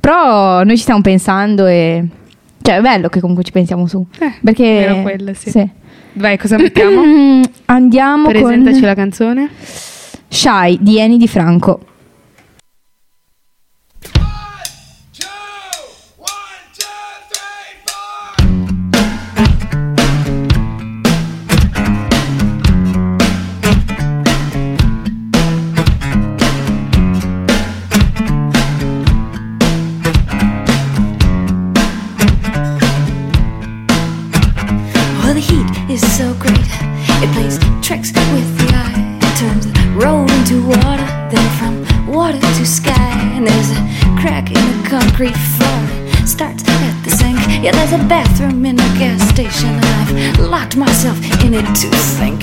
[0.00, 2.04] Però noi ci stiamo pensando e
[2.66, 5.70] cioè è bello che comunque ci pensiamo su, Eh, perché almeno quello, sì.
[6.14, 7.00] Vai, cosa mettiamo?
[7.66, 9.50] Andiamo Presentaci con la canzone.
[10.26, 11.78] Shy di Eni Di Franco.
[47.66, 51.88] Yeah, there's a bathroom in a gas station, and I've locked myself in it to
[52.14, 52.38] think.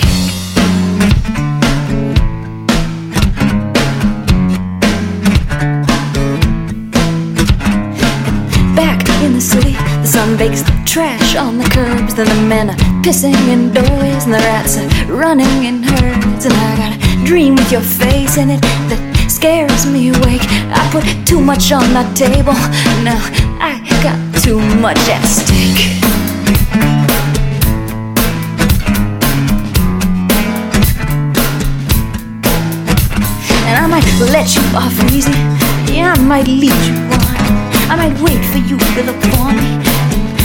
[8.76, 9.71] Back in the city,
[10.01, 12.15] the sun bakes the trash on the curbs.
[12.15, 16.43] Then the men are pissing indoors, and the rats are running in herds.
[16.43, 20.43] And I got a dream with your face in it that scares me awake.
[20.43, 22.59] I put too much on the table,
[23.05, 23.24] now
[23.61, 25.87] I got too much at stake.
[33.63, 35.31] And I might let you off easy.
[35.93, 37.35] Yeah, I might lead you on.
[37.87, 39.79] I might wait for you to look for me.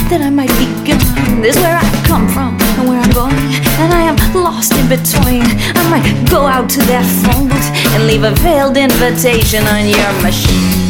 [0.09, 1.43] Then I might be gone.
[1.43, 3.35] This is where I come from and where I'm going.
[3.83, 5.43] And I am lost in between.
[5.75, 10.23] I might go out to that phone booth and leave a veiled invitation on your
[10.23, 10.88] machine.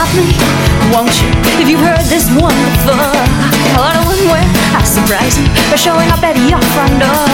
[0.00, 0.32] Stop me,
[0.92, 1.28] won't you?
[1.60, 3.20] If you've heard this one before.
[3.76, 7.28] Or the one where I surprise you by showing up at your front door.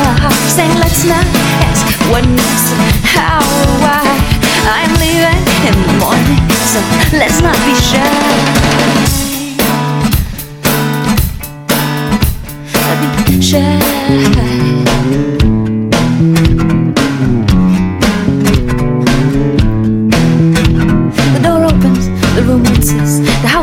[0.51, 1.25] Saying, let's not
[1.63, 2.75] ask what next,
[3.15, 4.03] how or why.
[4.67, 6.81] I'm leaving in the morning, so
[7.15, 8.03] let's not be shy.
[13.27, 13.87] Be shy.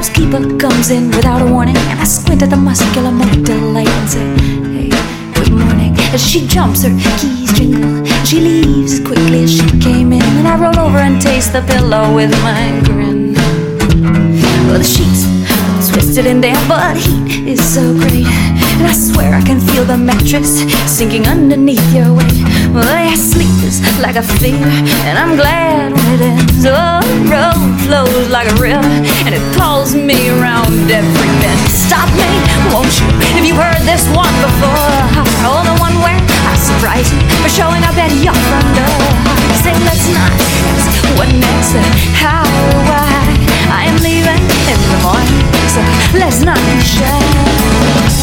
[0.03, 4.09] Housekeeper comes in without a warning, and I squint at the muscular motor light and
[4.09, 4.25] say,
[4.75, 4.89] Hey,
[5.33, 5.95] good morning.
[6.11, 10.21] As she jumps, her keys jingle, she leaves as quickly as she came in.
[10.21, 13.33] And I roll over and taste the pillow with my grin.
[14.67, 15.23] Well, the sheets
[15.89, 18.27] twisted and damp, but heat is so great.
[18.27, 22.52] And I swear I can feel the mattress sinking underneath your weight.
[22.74, 24.65] Well, your sleep is like a fever,
[25.05, 26.65] and I'm glad when it ends.
[26.65, 28.82] Oh, the road flows like a river,
[29.30, 31.61] and it pulls me around every bend.
[31.69, 32.26] Stop me,
[32.74, 33.05] won't you?
[33.38, 34.89] If you've heard this one before,
[35.45, 39.05] all the one where I surprise you for showing up at your front door.
[39.61, 40.89] Say, let's not ask
[41.21, 41.78] what next,
[42.17, 42.41] how,
[42.89, 43.21] why.
[43.69, 45.82] I am leaving in the morning, so
[46.17, 48.22] let's not be shy.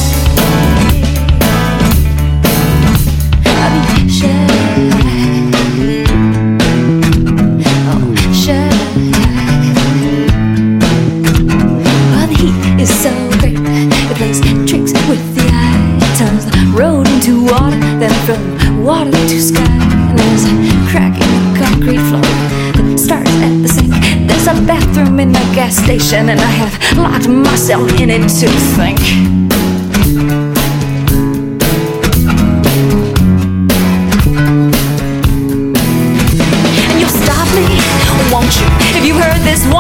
[26.30, 29.39] And I have locked myself in it to think.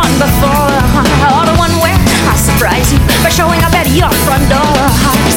[0.00, 0.72] One before,
[1.28, 4.80] or the one where I surprise you by showing up at your front door.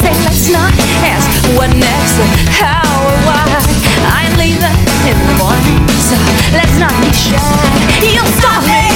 [0.00, 0.72] Say, let's not
[1.04, 2.16] ask what next,
[2.56, 3.44] how or why.
[4.08, 6.16] I'm leaving in the morning, so
[6.56, 7.36] let's not be shy.
[8.00, 8.88] You'll stop me,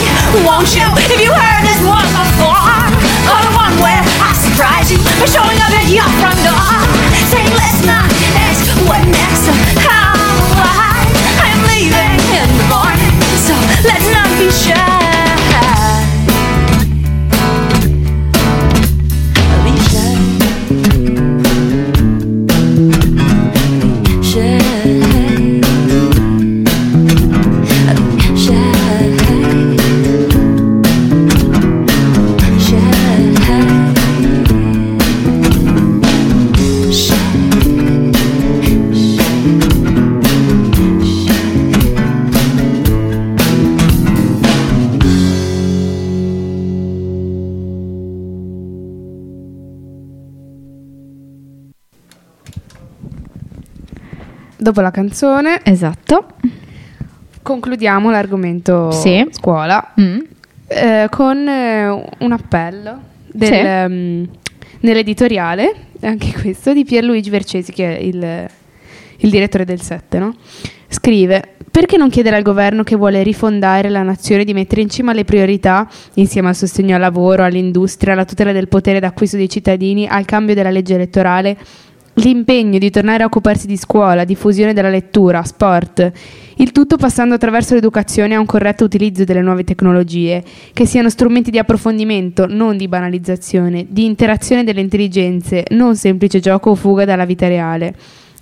[0.49, 0.89] won't you?
[1.05, 2.81] If you heard this one before,
[3.29, 6.73] or the one where I surprise you by showing up at your front door.
[7.29, 8.09] Say, let's not
[8.41, 9.45] ask what next,
[9.85, 10.97] how or why.
[11.45, 13.13] I am leaving in the morning,
[13.45, 13.53] so
[13.85, 14.98] let's not be shy.
[54.79, 56.25] Dopo la canzone Esatto.
[57.43, 59.27] concludiamo l'argomento Sì.
[59.33, 60.19] scuola Mm.
[60.69, 61.89] eh, con eh,
[62.21, 63.01] un appello
[63.33, 63.55] del, Sì.
[63.55, 64.29] ehm,
[64.83, 68.47] nell'editoriale, anche questo, di Pierluigi Vercesi, che è il,
[69.17, 70.37] il direttore del 7, no?
[70.87, 75.11] Scrive: Perché non chiedere al governo che vuole rifondare la nazione di mettere in cima
[75.11, 80.07] alle priorità, insieme al sostegno al lavoro, all'industria, alla tutela del potere d'acquisto dei cittadini,
[80.07, 81.57] al cambio della legge elettorale,
[82.19, 86.11] l'impegno di tornare a occuparsi di scuola, diffusione della lettura, sport,
[86.57, 90.43] il tutto passando attraverso l'educazione a un corretto utilizzo delle nuove tecnologie,
[90.73, 96.71] che siano strumenti di approfondimento, non di banalizzazione, di interazione delle intelligenze, non semplice gioco
[96.71, 97.95] o fuga dalla vita reale.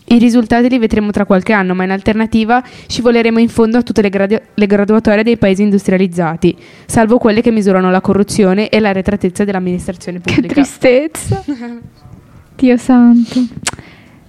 [0.09, 4.03] I risultati li vedremo tra qualche anno, ma in alternativa scivoleremo in fondo a tutte
[4.03, 6.57] le, gradu- le graduatorie dei paesi industrializzati,
[6.87, 10.55] salvo quelle che misurano la corruzione e l'arretratezza dell'amministrazione Che pubblica.
[10.55, 11.45] tristezza.
[12.57, 13.41] Dio santo.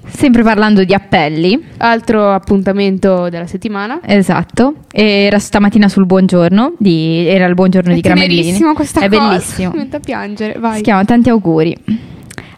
[0.09, 3.99] Sempre parlando di appelli, Altro appuntamento della settimana.
[4.03, 4.75] esatto.
[4.91, 8.37] Era stamattina sul buongiorno, di- era il buongiorno di È Gramellini.
[8.39, 9.27] tenerissimo questa È cosa.
[9.27, 9.71] bellissimo.
[9.75, 10.77] Mi mette a piangere, vai.
[10.77, 11.75] Si chiama Tanti auguri.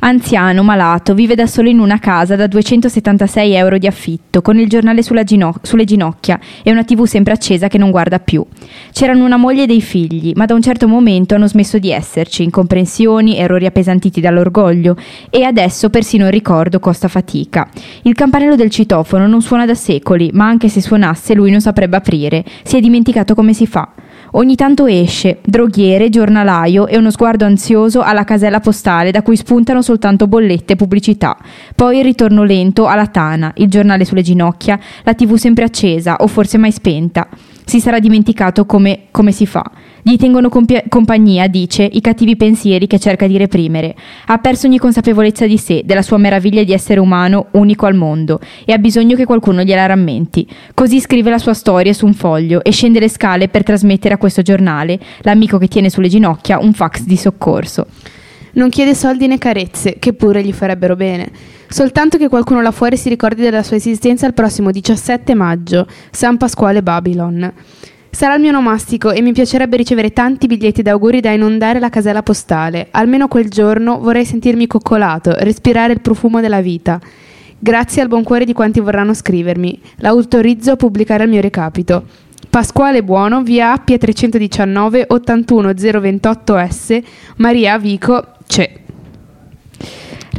[0.02, 4.70] Anziano, malato, vive da solo in una casa da 276 euro di affitto, con il
[4.70, 8.45] giornale sulla gino- sulle ginocchia e una tv sempre accesa che non guarda più.
[8.93, 12.43] C'erano una moglie e dei figli, ma da un certo momento hanno smesso di esserci,
[12.43, 14.95] incomprensioni, errori appesantiti dall'orgoglio
[15.30, 17.70] e adesso persino il ricordo costa fatica.
[18.04, 21.97] Il campanello del citofono non suona da secoli, ma anche se suonasse lui non saprebbe
[21.97, 23.89] aprire, si è dimenticato come si fa.
[24.34, 29.82] Ogni tanto esce, droghiere, giornalaio e uno sguardo ansioso alla casella postale da cui spuntano
[29.82, 31.36] soltanto bollette e pubblicità.
[31.75, 36.27] Poi il ritorno lento alla tana, il giornale sulle ginocchia, la tv sempre accesa o
[36.27, 37.27] forse mai spenta.
[37.65, 39.63] Si sarà dimenticato come, come si fa.
[40.02, 43.95] Gli tengono compia- compagnia, dice, i cattivi pensieri che cerca di reprimere.
[44.28, 48.39] Ha perso ogni consapevolezza di sé, della sua meraviglia di essere umano, unico al mondo,
[48.66, 50.47] e ha bisogno che qualcuno gliela rammenti.
[50.74, 54.18] Così scrive la sua storia su un foglio e scende le scale per trasmettere a
[54.18, 57.88] questo giornale, l'amico che tiene sulle ginocchia, un fax di soccorso.
[58.52, 61.30] Non chiede soldi né carezze, che pure gli farebbero bene.
[61.68, 66.38] Soltanto che qualcuno là fuori si ricordi della sua esistenza il prossimo 17 maggio, San
[66.38, 67.54] Pasquale Babylon.
[68.12, 72.24] Sarà il mio nomastico e mi piacerebbe ricevere tanti biglietti d'auguri da inondare la casella
[72.24, 72.88] postale.
[72.91, 76.99] Almeno quel giorno vorrei sentirmi coccolato, respirare il profumo della vita.
[77.57, 79.80] Grazie al buon cuore di quanti vorranno scrivermi.
[79.97, 82.03] L'autorizzo a pubblicare il mio recapito.
[82.49, 87.03] Pasquale Buono, via Appia 319 81028S,
[87.38, 88.72] Maria Vico, c'è.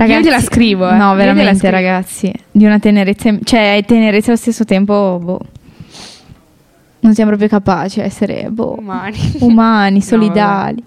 [0.07, 0.97] Io gliela scrivo, eh.
[0.97, 1.75] No, veramente, scrivo.
[1.75, 2.33] ragazzi.
[2.51, 5.41] Di una tenerezza, cioè, è tenerezza allo stesso tempo, boh.
[7.01, 9.32] Non siamo proprio capaci a essere, boh, Umani.
[9.40, 10.84] umani, No, solidali.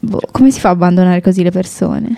[0.00, 2.16] Boh, come si fa a abbandonare così le persone?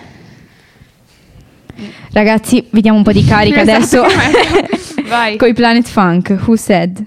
[2.11, 5.03] Ragazzi, vi diamo un po' di carica adesso Esatto.
[5.07, 5.37] Vai.
[5.37, 6.35] con i Planet Funk.
[6.45, 7.05] Who said?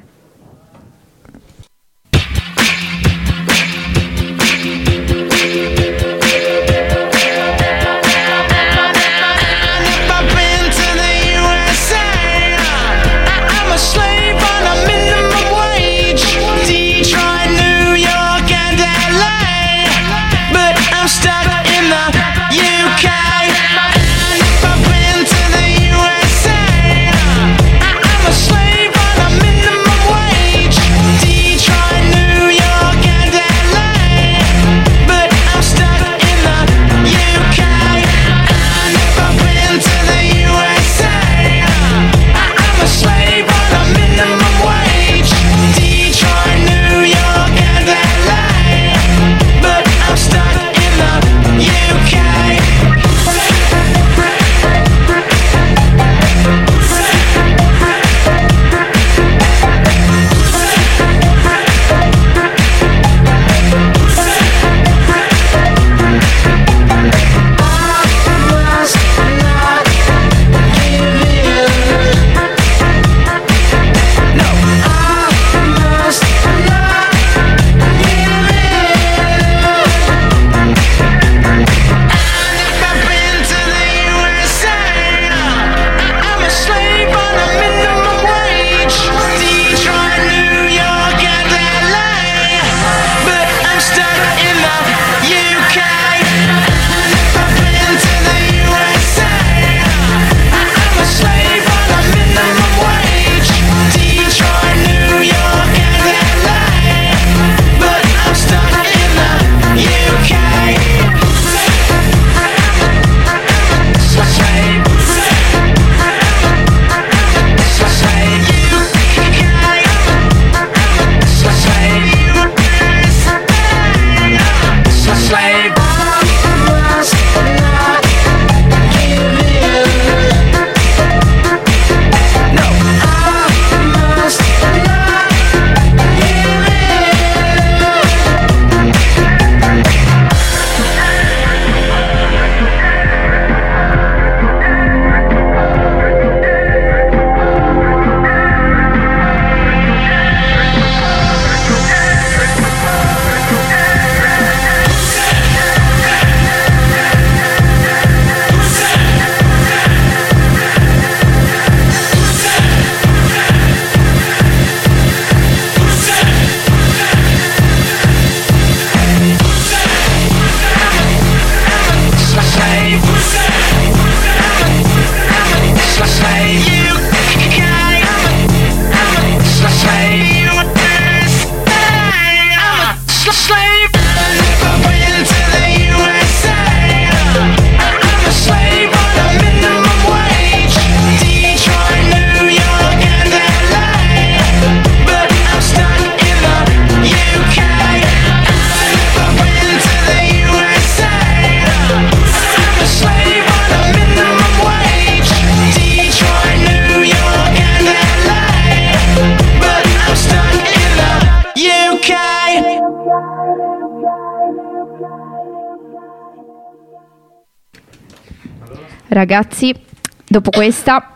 [220.28, 221.14] Dopo questa,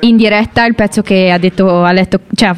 [0.00, 2.54] in diretta il pezzo che ha detto, ha letto, cioè,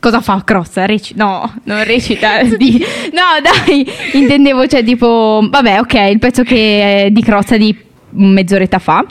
[0.00, 0.86] cosa fa Crozza?
[0.86, 2.82] Reci- no, non recita, di-
[3.12, 7.76] no dai, intendevo, cioè tipo, vabbè ok, il pezzo che è di Crozza di
[8.10, 9.04] mezz'oretta fa.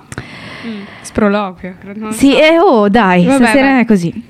[1.02, 1.76] Sproloquio.
[1.96, 2.38] non Sì, so.
[2.38, 3.82] eh, oh dai, Vabbè, stasera vai.
[3.82, 4.24] è così.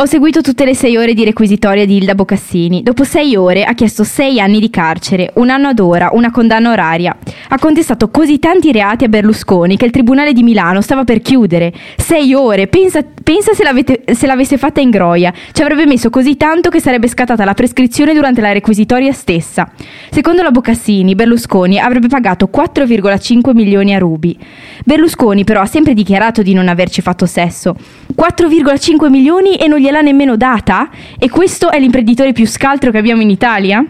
[0.00, 2.84] Ho seguito tutte le sei ore di requisitoria di Hilda Bocassini.
[2.84, 6.70] Dopo sei ore ha chiesto sei anni di carcere, un anno ad ora, una condanna
[6.70, 7.16] oraria.
[7.48, 11.72] Ha contestato così tanti reati a Berlusconi che il Tribunale di Milano stava per chiudere.
[11.96, 15.30] Sei ore, pensa, pensa se, se l'avesse fatta in groia.
[15.52, 19.70] Ci avrebbe messo così tanto che sarebbe scattata la prescrizione durante la requisitoria stessa.
[20.08, 24.34] Secondo la Bocassini, Berlusconi avrebbe pagato 4,5 milioni a Rubi.
[24.82, 27.76] Berlusconi però ha sempre dichiarato di non averci fatto sesso.
[28.18, 30.88] 4,5 milioni e non gliel'ha nemmeno data?
[31.18, 33.84] E questo è l'imprenditore più scaltro che abbiamo in Italia?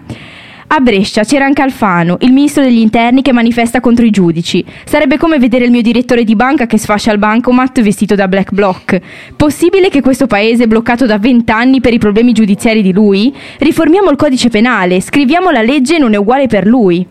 [0.70, 4.62] A Brescia c'era anche Alfano, il ministro degli interni che manifesta contro i giudici.
[4.84, 8.52] Sarebbe come vedere il mio direttore di banca che sfascia il bancomat vestito da black
[8.52, 9.00] bloc.
[9.34, 13.34] Possibile che questo paese bloccato da vent'anni per i problemi giudiziari di lui?
[13.58, 17.06] Riformiamo il codice penale, scriviamo la legge non è uguale per lui.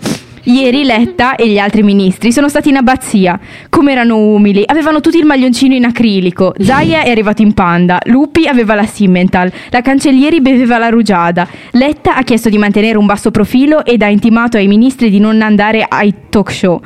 [0.47, 3.37] Ieri Letta e gli altri ministri sono stati in abbazia.
[3.67, 6.53] Come erano umili, avevano tutti il maglioncino in acrilico.
[6.57, 11.45] Zaia è arrivato in panda, Lupi aveva la Simmental, la cancellieri beveva la rugiada.
[11.71, 15.41] Letta ha chiesto di mantenere un basso profilo ed ha intimato ai ministri di non
[15.41, 16.79] andare ai talk show.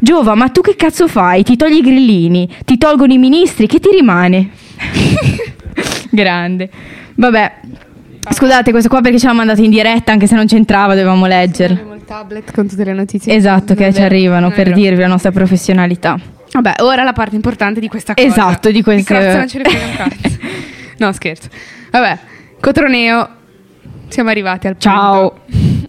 [0.00, 1.42] Giova, ma tu che cazzo fai?
[1.42, 4.48] Ti togli i grillini, ti tolgono i ministri, che ti rimane?
[6.08, 6.70] Grande.
[7.16, 7.52] Vabbè.
[8.30, 11.91] Scusate, questo qua perché ci hanno mandato in diretta, anche se non c'entrava, dovevamo leggere.
[12.12, 13.34] Tablet con tutte le notizie.
[13.34, 16.18] Esatto, che è ci vero, arrivano è per dirvi la nostra professionalità.
[16.52, 18.26] Vabbè, ora la parte importante di questa cosa.
[18.26, 20.38] Esatto, di Crozza non ce ne frega un cazzo.
[20.98, 21.48] no, scherzo.
[21.90, 22.18] Vabbè,
[22.60, 23.28] Cotroneo,
[24.08, 24.88] siamo arrivati al punto.
[24.90, 25.40] Ciao.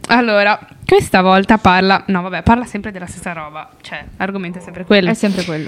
[0.08, 2.06] Allora, questa volta parla...
[2.08, 3.72] No, vabbè, parla sempre della stessa roba.
[3.82, 5.14] Cioè, l'argomento è sempre quello.
[5.14, 5.68] sempre quello.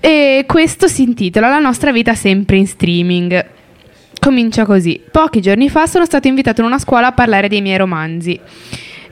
[0.00, 3.46] E questo si intitola La nostra vita sempre in streaming.
[4.20, 5.00] Comincia così.
[5.10, 8.38] Pochi giorni fa sono stato invitato in una scuola a parlare dei miei romanzi.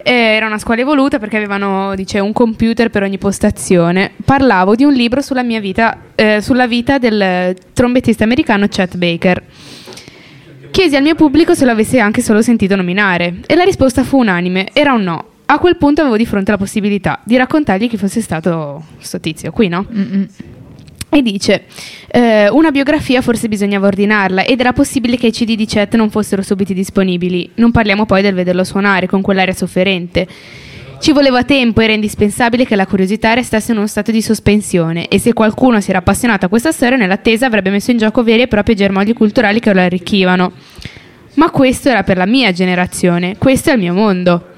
[0.06, 4.12] Eh, Era una scuola evoluta perché avevano, dice, un computer per ogni postazione.
[4.22, 9.42] Parlavo di un libro sulla mia vita, eh, sulla vita del trombettista americano Chet Baker.
[10.70, 14.18] Chiesi al mio pubblico se lo avesse anche solo sentito nominare e la risposta fu
[14.18, 15.24] unanime, era un no.
[15.46, 19.52] A quel punto avevo di fronte la possibilità di raccontargli chi fosse stato sto tizio
[19.52, 19.86] qui, no?
[21.14, 21.66] E dice:
[22.08, 26.10] eh, Una biografia forse bisognava ordinarla ed era possibile che i CD di Chet non
[26.10, 27.48] fossero subito disponibili.
[27.54, 30.26] Non parliamo poi del vederlo suonare con quell'aria sofferente.
[30.98, 35.20] Ci voleva tempo, era indispensabile che la curiosità restasse in uno stato di sospensione e
[35.20, 38.48] se qualcuno si era appassionato a questa storia nell'attesa avrebbe messo in gioco veri e
[38.48, 40.50] propri germogli culturali che lo arricchivano.
[41.34, 44.53] Ma questo era per la mia generazione, questo è il mio mondo.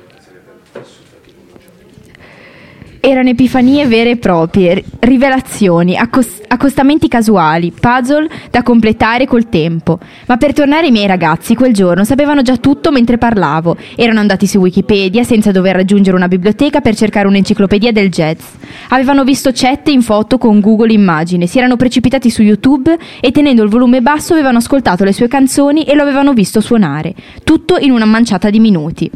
[3.09, 10.01] Erano epifanie vere e proprie, ri- rivelazioni, accos- accostamenti casuali, puzzle da completare col tempo.
[10.27, 13.77] Ma per tornare ai miei ragazzi, quel giorno sapevano già tutto mentre parlavo.
[13.95, 18.41] Erano andati su Wikipedia senza dover raggiungere una biblioteca per cercare un'enciclopedia del jazz.
[18.89, 23.63] Avevano visto chat in foto con Google Immagine, si erano precipitati su YouTube e tenendo
[23.63, 27.15] il volume basso avevano ascoltato le sue canzoni e lo avevano visto suonare.
[27.45, 29.09] Tutto in una manciata di minuti.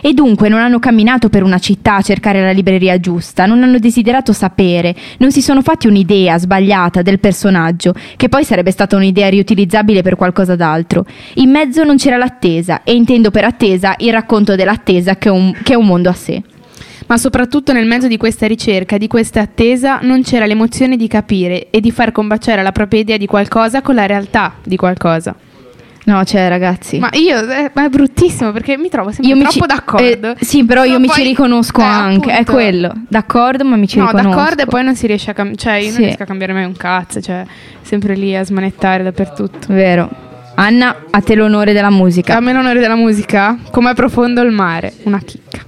[0.00, 3.78] E dunque non hanno camminato per una città a cercare la libreria giusta, non hanno
[3.78, 9.28] desiderato sapere, non si sono fatti un'idea sbagliata del personaggio, che poi sarebbe stata un'idea
[9.28, 11.04] riutilizzabile per qualcosa d'altro.
[11.34, 15.52] In mezzo non c'era l'attesa, e intendo per attesa il racconto dell'attesa che è un,
[15.62, 16.42] che è un mondo a sé.
[17.06, 21.70] Ma soprattutto nel mezzo di questa ricerca, di questa attesa, non c'era l'emozione di capire
[21.70, 25.34] e di far combaciare la propria idea di qualcosa con la realtà di qualcosa.
[26.04, 26.98] No, cioè ragazzi.
[26.98, 30.30] Ma io eh, ma è bruttissimo perché mi trovo sempre io troppo ci- d'accordo.
[30.36, 32.28] eh, sì, però io mi ci poi- riconosco eh, anche.
[32.30, 32.52] È appunto.
[32.52, 32.92] quello.
[33.08, 34.28] D'accordo, ma mi ci no, riconosco.
[34.36, 35.58] d'accordo e poi non si riesce a cambiare.
[35.60, 35.96] Cioè, io Sì.
[35.98, 37.20] non riesco a cambiare mai un cazzo.
[37.20, 37.44] Cioè,
[37.82, 39.66] sempre lì a smanettare dappertutto.
[39.68, 40.10] Vero.
[40.56, 42.36] Anna, a te l'onore della musica.
[42.36, 45.60] A me l'onore della musica, com'è profondo il mare, una chicca.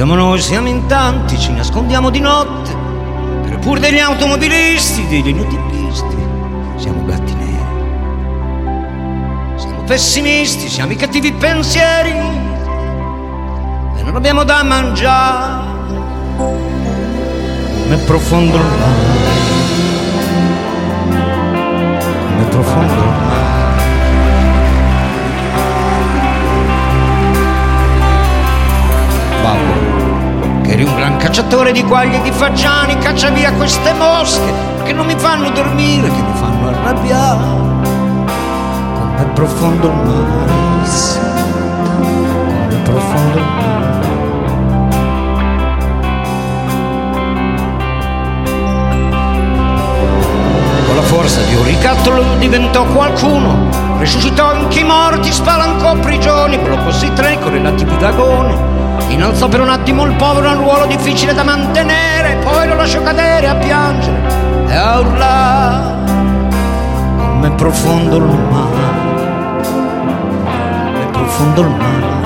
[0.00, 2.74] Siamo noi, siamo in tanti, ci nascondiamo di notte,
[3.42, 6.16] per pur degli automobilisti, degli inutilisti,
[6.76, 7.66] siamo gatti neri.
[9.56, 12.12] Siamo pessimisti, siamo i cattivi pensieri,
[13.98, 15.68] e non abbiamo da mangiare.
[17.82, 19.18] Come profondo il mare,
[22.26, 23.29] come profondo il mare.
[30.80, 34.52] Eri un gran cacciatore di quaglie e di fagiani, caccia via queste mosche
[34.82, 37.44] che non mi fanno dormire, che mi fanno arrabbiare.
[38.94, 41.18] Come profondo il mare, sì,
[41.98, 43.98] come profondo il mare.
[50.86, 53.68] Con la forza di un ricattolo diventò qualcuno,
[53.98, 58.69] risuscitò anche i morti, spalancò prigioni, bloccò i treni con relativi vagoni,
[59.08, 63.48] innalzò per un attimo il povero un ruolo difficile da mantenere, poi lo lasciò cadere
[63.48, 64.18] a piangere
[64.68, 65.98] e a urlare.
[67.16, 69.62] Come profondo il mare,
[70.92, 72.18] come profondo il mare.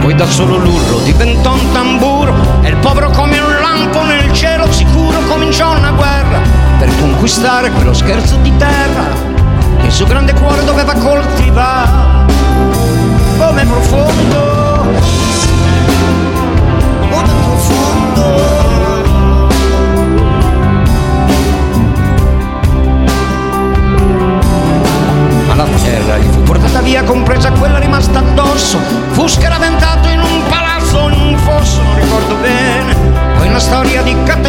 [0.00, 4.70] Poi da solo l'urlo diventò un tamburo e il povero come un lampo nel cielo
[4.70, 6.40] sicuro cominciò una guerra
[6.78, 9.33] per conquistare quello scherzo di terra
[9.78, 12.32] che il suo grande cuore doveva coltivare.
[13.38, 14.92] Come profondo,
[17.10, 18.54] come profondo.
[25.46, 28.78] ma la terra gli fu portata via, compresa quella rimasta addosso.
[29.10, 32.94] Fu scaraventato in un palazzo, in un fosso, non ricordo bene.
[33.36, 34.43] Poi una storia di catene,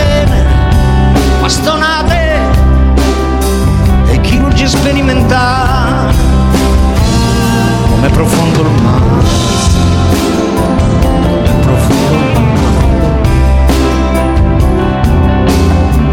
[8.16, 9.03] profondo il mare,
[11.59, 12.84] profondo il mare.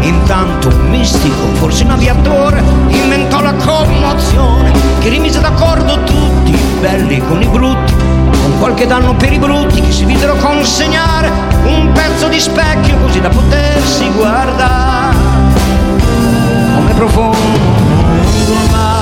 [0.01, 7.19] Intanto un mistico, forse un aviatore, inventò la commozione che rimise d'accordo tutti, i belli
[7.25, 11.31] con i brutti, con qualche danno per i brutti che si videro consegnare
[11.63, 15.15] un pezzo di specchio così da potersi guardare.
[16.75, 18.92] Come profondo il mare,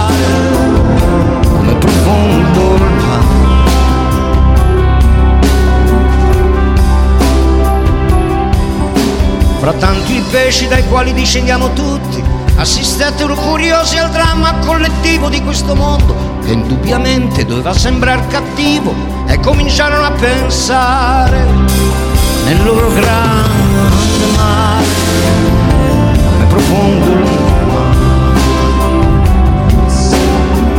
[9.61, 12.19] Fra tanti pesci dai quali discendiamo tutti,
[12.55, 18.91] assistettero curiosi al dramma collettivo di questo mondo, che indubbiamente doveva sembrare cattivo,
[19.27, 21.45] e cominciarono a pensare
[22.45, 24.85] nel loro grande mare,
[26.25, 27.19] come profondo il
[27.67, 27.99] mare.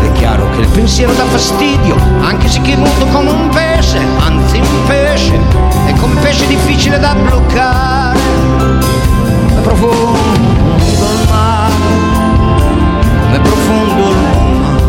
[0.09, 4.01] È chiaro che il pensiero dà fastidio, anche se chi è muto come un pesce,
[4.18, 5.39] anzi un pesce,
[5.87, 8.01] è come pesce difficile da bloccare.
[9.49, 10.18] È profondo
[10.78, 11.74] il mare,
[13.30, 14.80] come profondo il mare.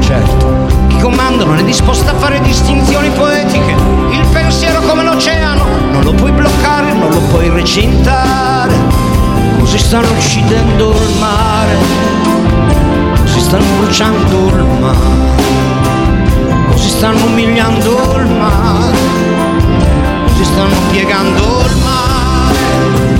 [0.00, 3.74] Certo, chi comanda non è disposto a fare distinzioni poetiche.
[4.10, 8.74] Il pensiero come l'oceano, non lo puoi bloccare, non lo puoi recintare.
[9.58, 11.76] Così stanno uccidendo il mare,
[13.20, 14.96] così stanno bruciando il mare,
[16.70, 18.96] così stanno umiliando il mare,
[20.40, 23.19] così stanno piegando il mare.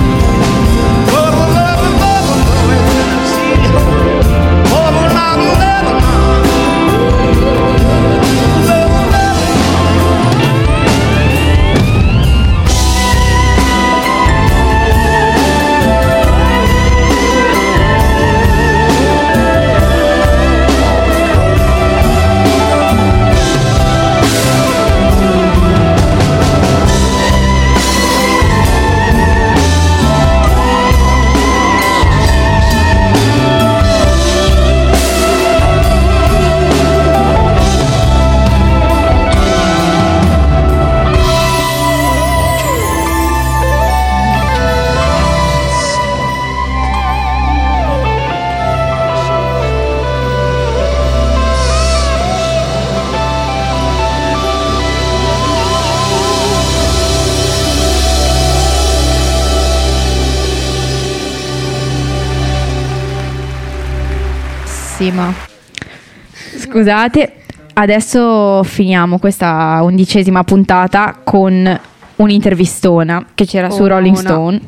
[66.71, 67.33] Scusate,
[67.73, 71.79] adesso finiamo questa undicesima puntata con
[72.15, 74.21] un'intervistona che c'era su Oh, Rolling no.
[74.21, 74.61] Stone.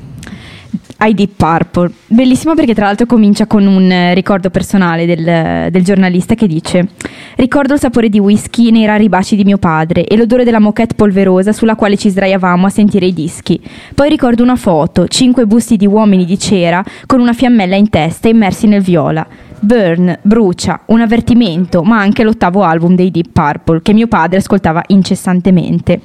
[0.97, 1.91] ai Deep Purple.
[2.07, 6.89] Bellissimo perché tra l'altro comincia con un ricordo personale del, del giornalista che dice
[7.35, 10.95] Ricordo il sapore di whisky nei rari baci di mio padre e l'odore della moquette
[10.95, 13.59] polverosa sulla quale ci sdraiavamo a sentire i dischi.
[13.95, 18.27] Poi ricordo una foto, cinque busti di uomini di cera con una fiammella in testa
[18.27, 19.25] immersi nel viola.
[19.63, 24.83] Burn, Brucia, un avvertimento, ma anche l'ottavo album dei Deep Purple che mio padre ascoltava
[24.87, 26.01] incessantemente.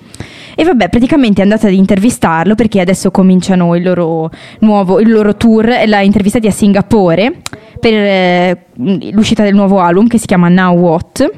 [0.54, 4.30] E vabbè, praticamente è andata ad intervistarlo perché adesso cominciano il loro
[4.60, 7.32] nuovo il loro tour, l'ha intervistati a Singapore
[7.78, 8.64] per eh,
[9.12, 11.30] l'uscita del nuovo album che si chiama Now What.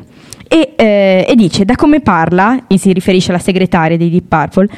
[0.53, 4.69] E, eh, e dice, da come parla, e si riferisce alla segretaria dei Deep Purple,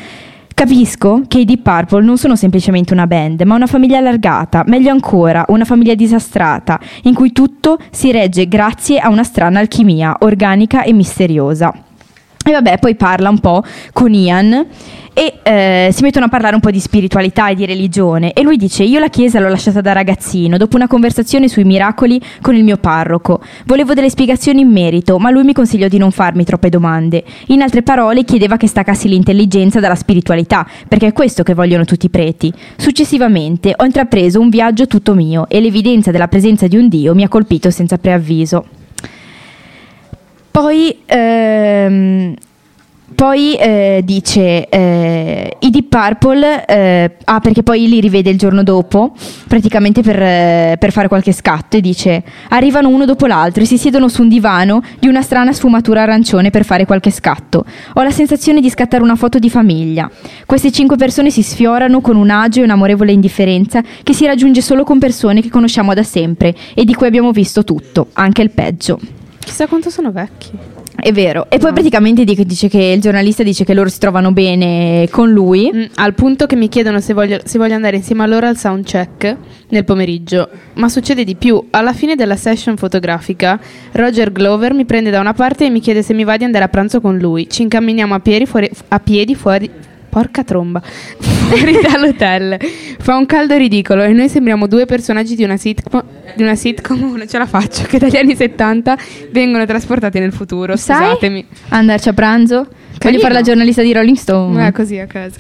[0.55, 4.90] Capisco che i Deep Purple non sono semplicemente una band, ma una famiglia allargata, meglio
[4.90, 10.82] ancora, una famiglia disastrata, in cui tutto si regge grazie a una strana alchimia, organica
[10.82, 11.72] e misteriosa.
[12.45, 13.62] E vabbè, poi parla un po'
[13.93, 14.66] con Ian
[15.14, 18.32] e eh, si mettono a parlare un po' di spiritualità e di religione.
[18.32, 22.20] E lui dice io la chiesa l'ho lasciata da ragazzino dopo una conversazione sui miracoli
[22.40, 23.40] con il mio parroco.
[23.66, 27.22] Volevo delle spiegazioni in merito ma lui mi consigliò di non farmi troppe domande.
[27.49, 32.07] In altre parole chiedeva che staccassi l'intelligenza dalla spiritualità perché è questo che vogliono tutti
[32.07, 32.53] i preti.
[32.76, 37.22] Successivamente ho intrapreso un viaggio tutto mio e l'evidenza della presenza di un dio mi
[37.22, 38.80] ha colpito senza preavviso
[40.53, 42.34] poi, ehm,
[43.14, 48.62] poi eh, dice eh, i Deep Purple, eh, ah perché poi li rivede il giorno
[48.62, 49.14] dopo,
[49.48, 53.78] praticamente per, eh, per fare qualche scatto e dice arrivano uno dopo l'altro e si
[53.78, 57.64] siedono su un divano di una strana sfumatura arancione per fare qualche scatto.
[57.94, 60.11] Ho la sensazione di scattare una foto di famiglia.
[60.44, 64.84] Queste cinque persone si sfiorano con un agio e un'amorevole indifferenza che si raggiunge solo
[64.84, 69.22] con persone che conosciamo da sempre e di cui abbiamo visto tutto, anche il peggio.
[69.45, 70.51] Chissà quanto sono vecchi.
[70.95, 71.47] È vero.
[71.49, 75.30] E poi praticamente dice, dice che il giornalista dice che loro si trovano bene con
[75.30, 75.70] lui.
[75.74, 78.57] Mm, al punto che mi chiedono se voglio, se voglio andare insieme a loro al
[78.57, 79.36] soundcheck
[79.70, 80.49] nel pomeriggio.
[80.74, 81.66] Ma succede di più.
[81.70, 83.59] Alla fine della session fotografica,
[83.93, 86.64] Roger Glover mi prende da una parte e mi chiede se mi va di andare
[86.64, 87.49] a pranzo con lui.
[87.51, 88.70] Ci incamminiamo a piedi fuori.
[88.88, 89.70] A piedi fuori
[90.13, 92.59] Porca tromba, fuori dall'hotel.
[92.99, 96.05] Fa un caldo ridicolo e noi sembriamo due personaggi di una sitcom,
[96.35, 98.99] di una sitcom non ce la faccio, che dagli anni 70
[99.31, 100.77] vengono trasportati nel futuro.
[100.77, 101.13] Sai?
[101.13, 101.47] Scusatemi.
[101.71, 102.57] Andarci a pranzo?
[102.57, 103.21] Voglio Carino.
[103.21, 104.67] fare la giornalista di Rolling Stone.
[104.67, 105.39] Eh, così a caso.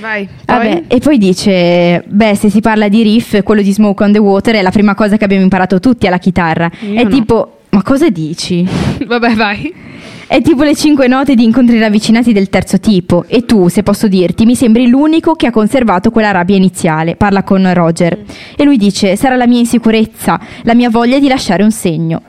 [0.00, 0.26] Vai.
[0.26, 0.56] Poi?
[0.56, 4.18] Vabbè, e poi dice: Beh, se si parla di riff, quello di Smoke on the
[4.18, 6.70] Water è la prima cosa che abbiamo imparato tutti alla chitarra.
[6.80, 7.10] Io è no.
[7.10, 8.66] tipo, ma cosa dici?
[9.06, 9.83] Vabbè, vai.
[10.26, 13.24] È tipo le cinque note di incontri ravvicinati del terzo tipo.
[13.28, 17.14] E tu, se posso dirti, mi sembri l'unico che ha conservato quella rabbia iniziale.
[17.14, 18.18] Parla con Roger.
[18.56, 22.22] E lui dice: Sarà la mia insicurezza, la mia voglia di lasciare un segno.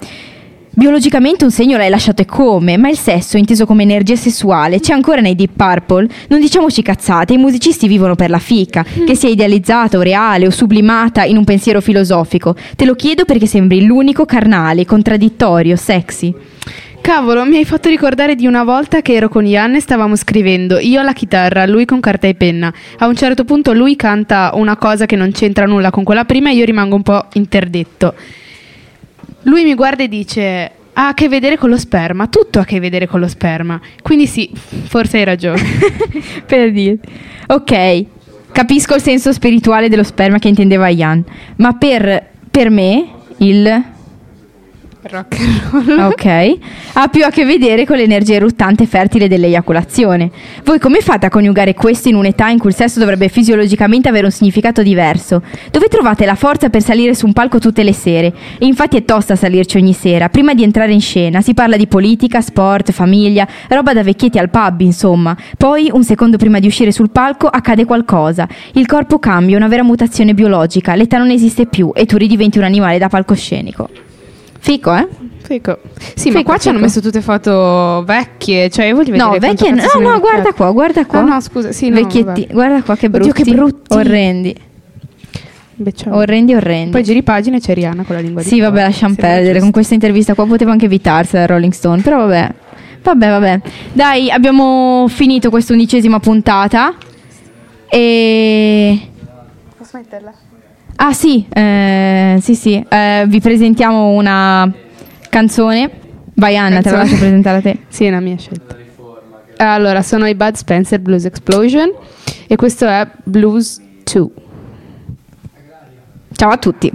[0.77, 4.91] Biologicamente un segno l'hai lasciato e come, ma il sesso, inteso come energia sessuale, c'è
[4.91, 6.09] ancora nei Deep Purple.
[6.27, 10.51] Non diciamoci cazzate, i musicisti vivono per la fica, che sia idealizzata o reale o
[10.51, 12.57] sublimata in un pensiero filosofico.
[12.75, 16.35] Te lo chiedo perché sembri l'unico carnale, contraddittorio, sexy.
[17.05, 20.79] Cavolo, mi hai fatto ricordare di una volta che ero con Ian e stavamo scrivendo,
[20.79, 22.73] io alla chitarra, lui con carta e penna.
[22.97, 26.49] A un certo punto lui canta una cosa che non c'entra nulla con quella prima
[26.49, 28.15] e io rimango un po' interdetto.
[29.43, 32.65] Lui mi guarda e dice, ha a che vedere con lo sperma, tutto ha a
[32.65, 33.79] che vedere con lo sperma.
[34.01, 34.49] Quindi sì,
[34.85, 35.61] forse hai ragione.
[36.47, 36.97] per dire.
[37.45, 38.05] Ok,
[38.51, 41.23] capisco il senso spirituale dello sperma che intendeva Ian,
[41.57, 43.93] ma per, per me il
[45.07, 45.99] Rock and roll.
[46.11, 46.57] Ok,
[46.93, 50.31] ha più a che vedere con l'energia eruttante e fertile dell'eiaculazione.
[50.63, 54.25] Voi come fate a coniugare questo in un'età in cui il sesso dovrebbe fisiologicamente avere
[54.25, 55.43] un significato diverso?
[55.69, 58.33] Dove trovate la forza per salire su un palco tutte le sere?
[58.57, 60.29] E infatti è tosta salirci ogni sera.
[60.29, 64.49] Prima di entrare in scena si parla di politica, sport, famiglia, roba da vecchietti al
[64.49, 65.37] pub, insomma.
[65.55, 68.47] Poi, un secondo prima di uscire sul palco, accade qualcosa.
[68.73, 72.63] Il corpo cambia, una vera mutazione biologica, l'età non esiste più e tu ridiventi un
[72.63, 74.04] animale da palcoscenico.
[74.65, 75.07] Fico, eh?
[75.43, 75.77] Fico.
[76.15, 79.37] Sì, ma Fico, qua ci hanno messo tutte foto vecchie, cioè io voglio vedere No,
[79.37, 79.69] vecchie.
[79.69, 81.19] No, no, guarda qua, guarda qua.
[81.19, 83.29] Ah, no, scusa, sì, no, Vecchietti, guarda qua che brutti.
[83.29, 83.93] Oddio, che brutti.
[83.93, 84.55] Orrendi.
[85.75, 86.15] Becciamo.
[86.15, 86.89] Orrendi, orrendi.
[86.89, 89.59] Poi giri pagina e c'è Rihanna con la lingua di Sì, vabbè, lasciamo perdere.
[89.59, 92.01] Con questa intervista qua potevo anche evitarsela Rolling Stone.
[92.01, 92.53] Però vabbè.
[93.03, 93.61] Vabbè, vabbè.
[93.93, 96.95] Dai, abbiamo finito questa undicesima puntata.
[97.87, 98.99] E.
[99.77, 100.33] Posso metterla?
[100.97, 102.83] Ah, sì, eh, sì, sì.
[102.87, 104.71] eh, vi presentiamo una
[105.29, 105.91] canzone.
[106.35, 107.79] Vai, Anna, te la lascio presentare a te.
[107.89, 108.75] Sì, è una mia scelta.
[109.57, 111.91] Allora, sono i Bud Spencer Blues Explosion
[112.47, 114.29] e questo è Blues 2.
[116.33, 116.91] Ciao a tutti.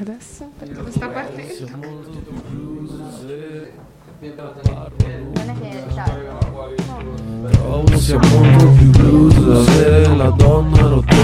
[0.00, 1.46] Adesso, perché questa parte...
[7.50, 11.19] Trovo sia molto più blues avere la donna rotonda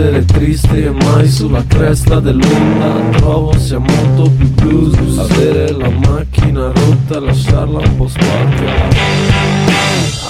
[0.00, 3.18] essere triste e mai sulla cresta dell'onda.
[3.18, 8.88] Trovo sia molto più blues avere la macchina rotta e lasciarla un po' sporca.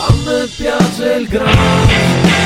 [0.09, 2.40] A me piace il grande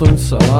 [0.00, 0.59] soltanto insalata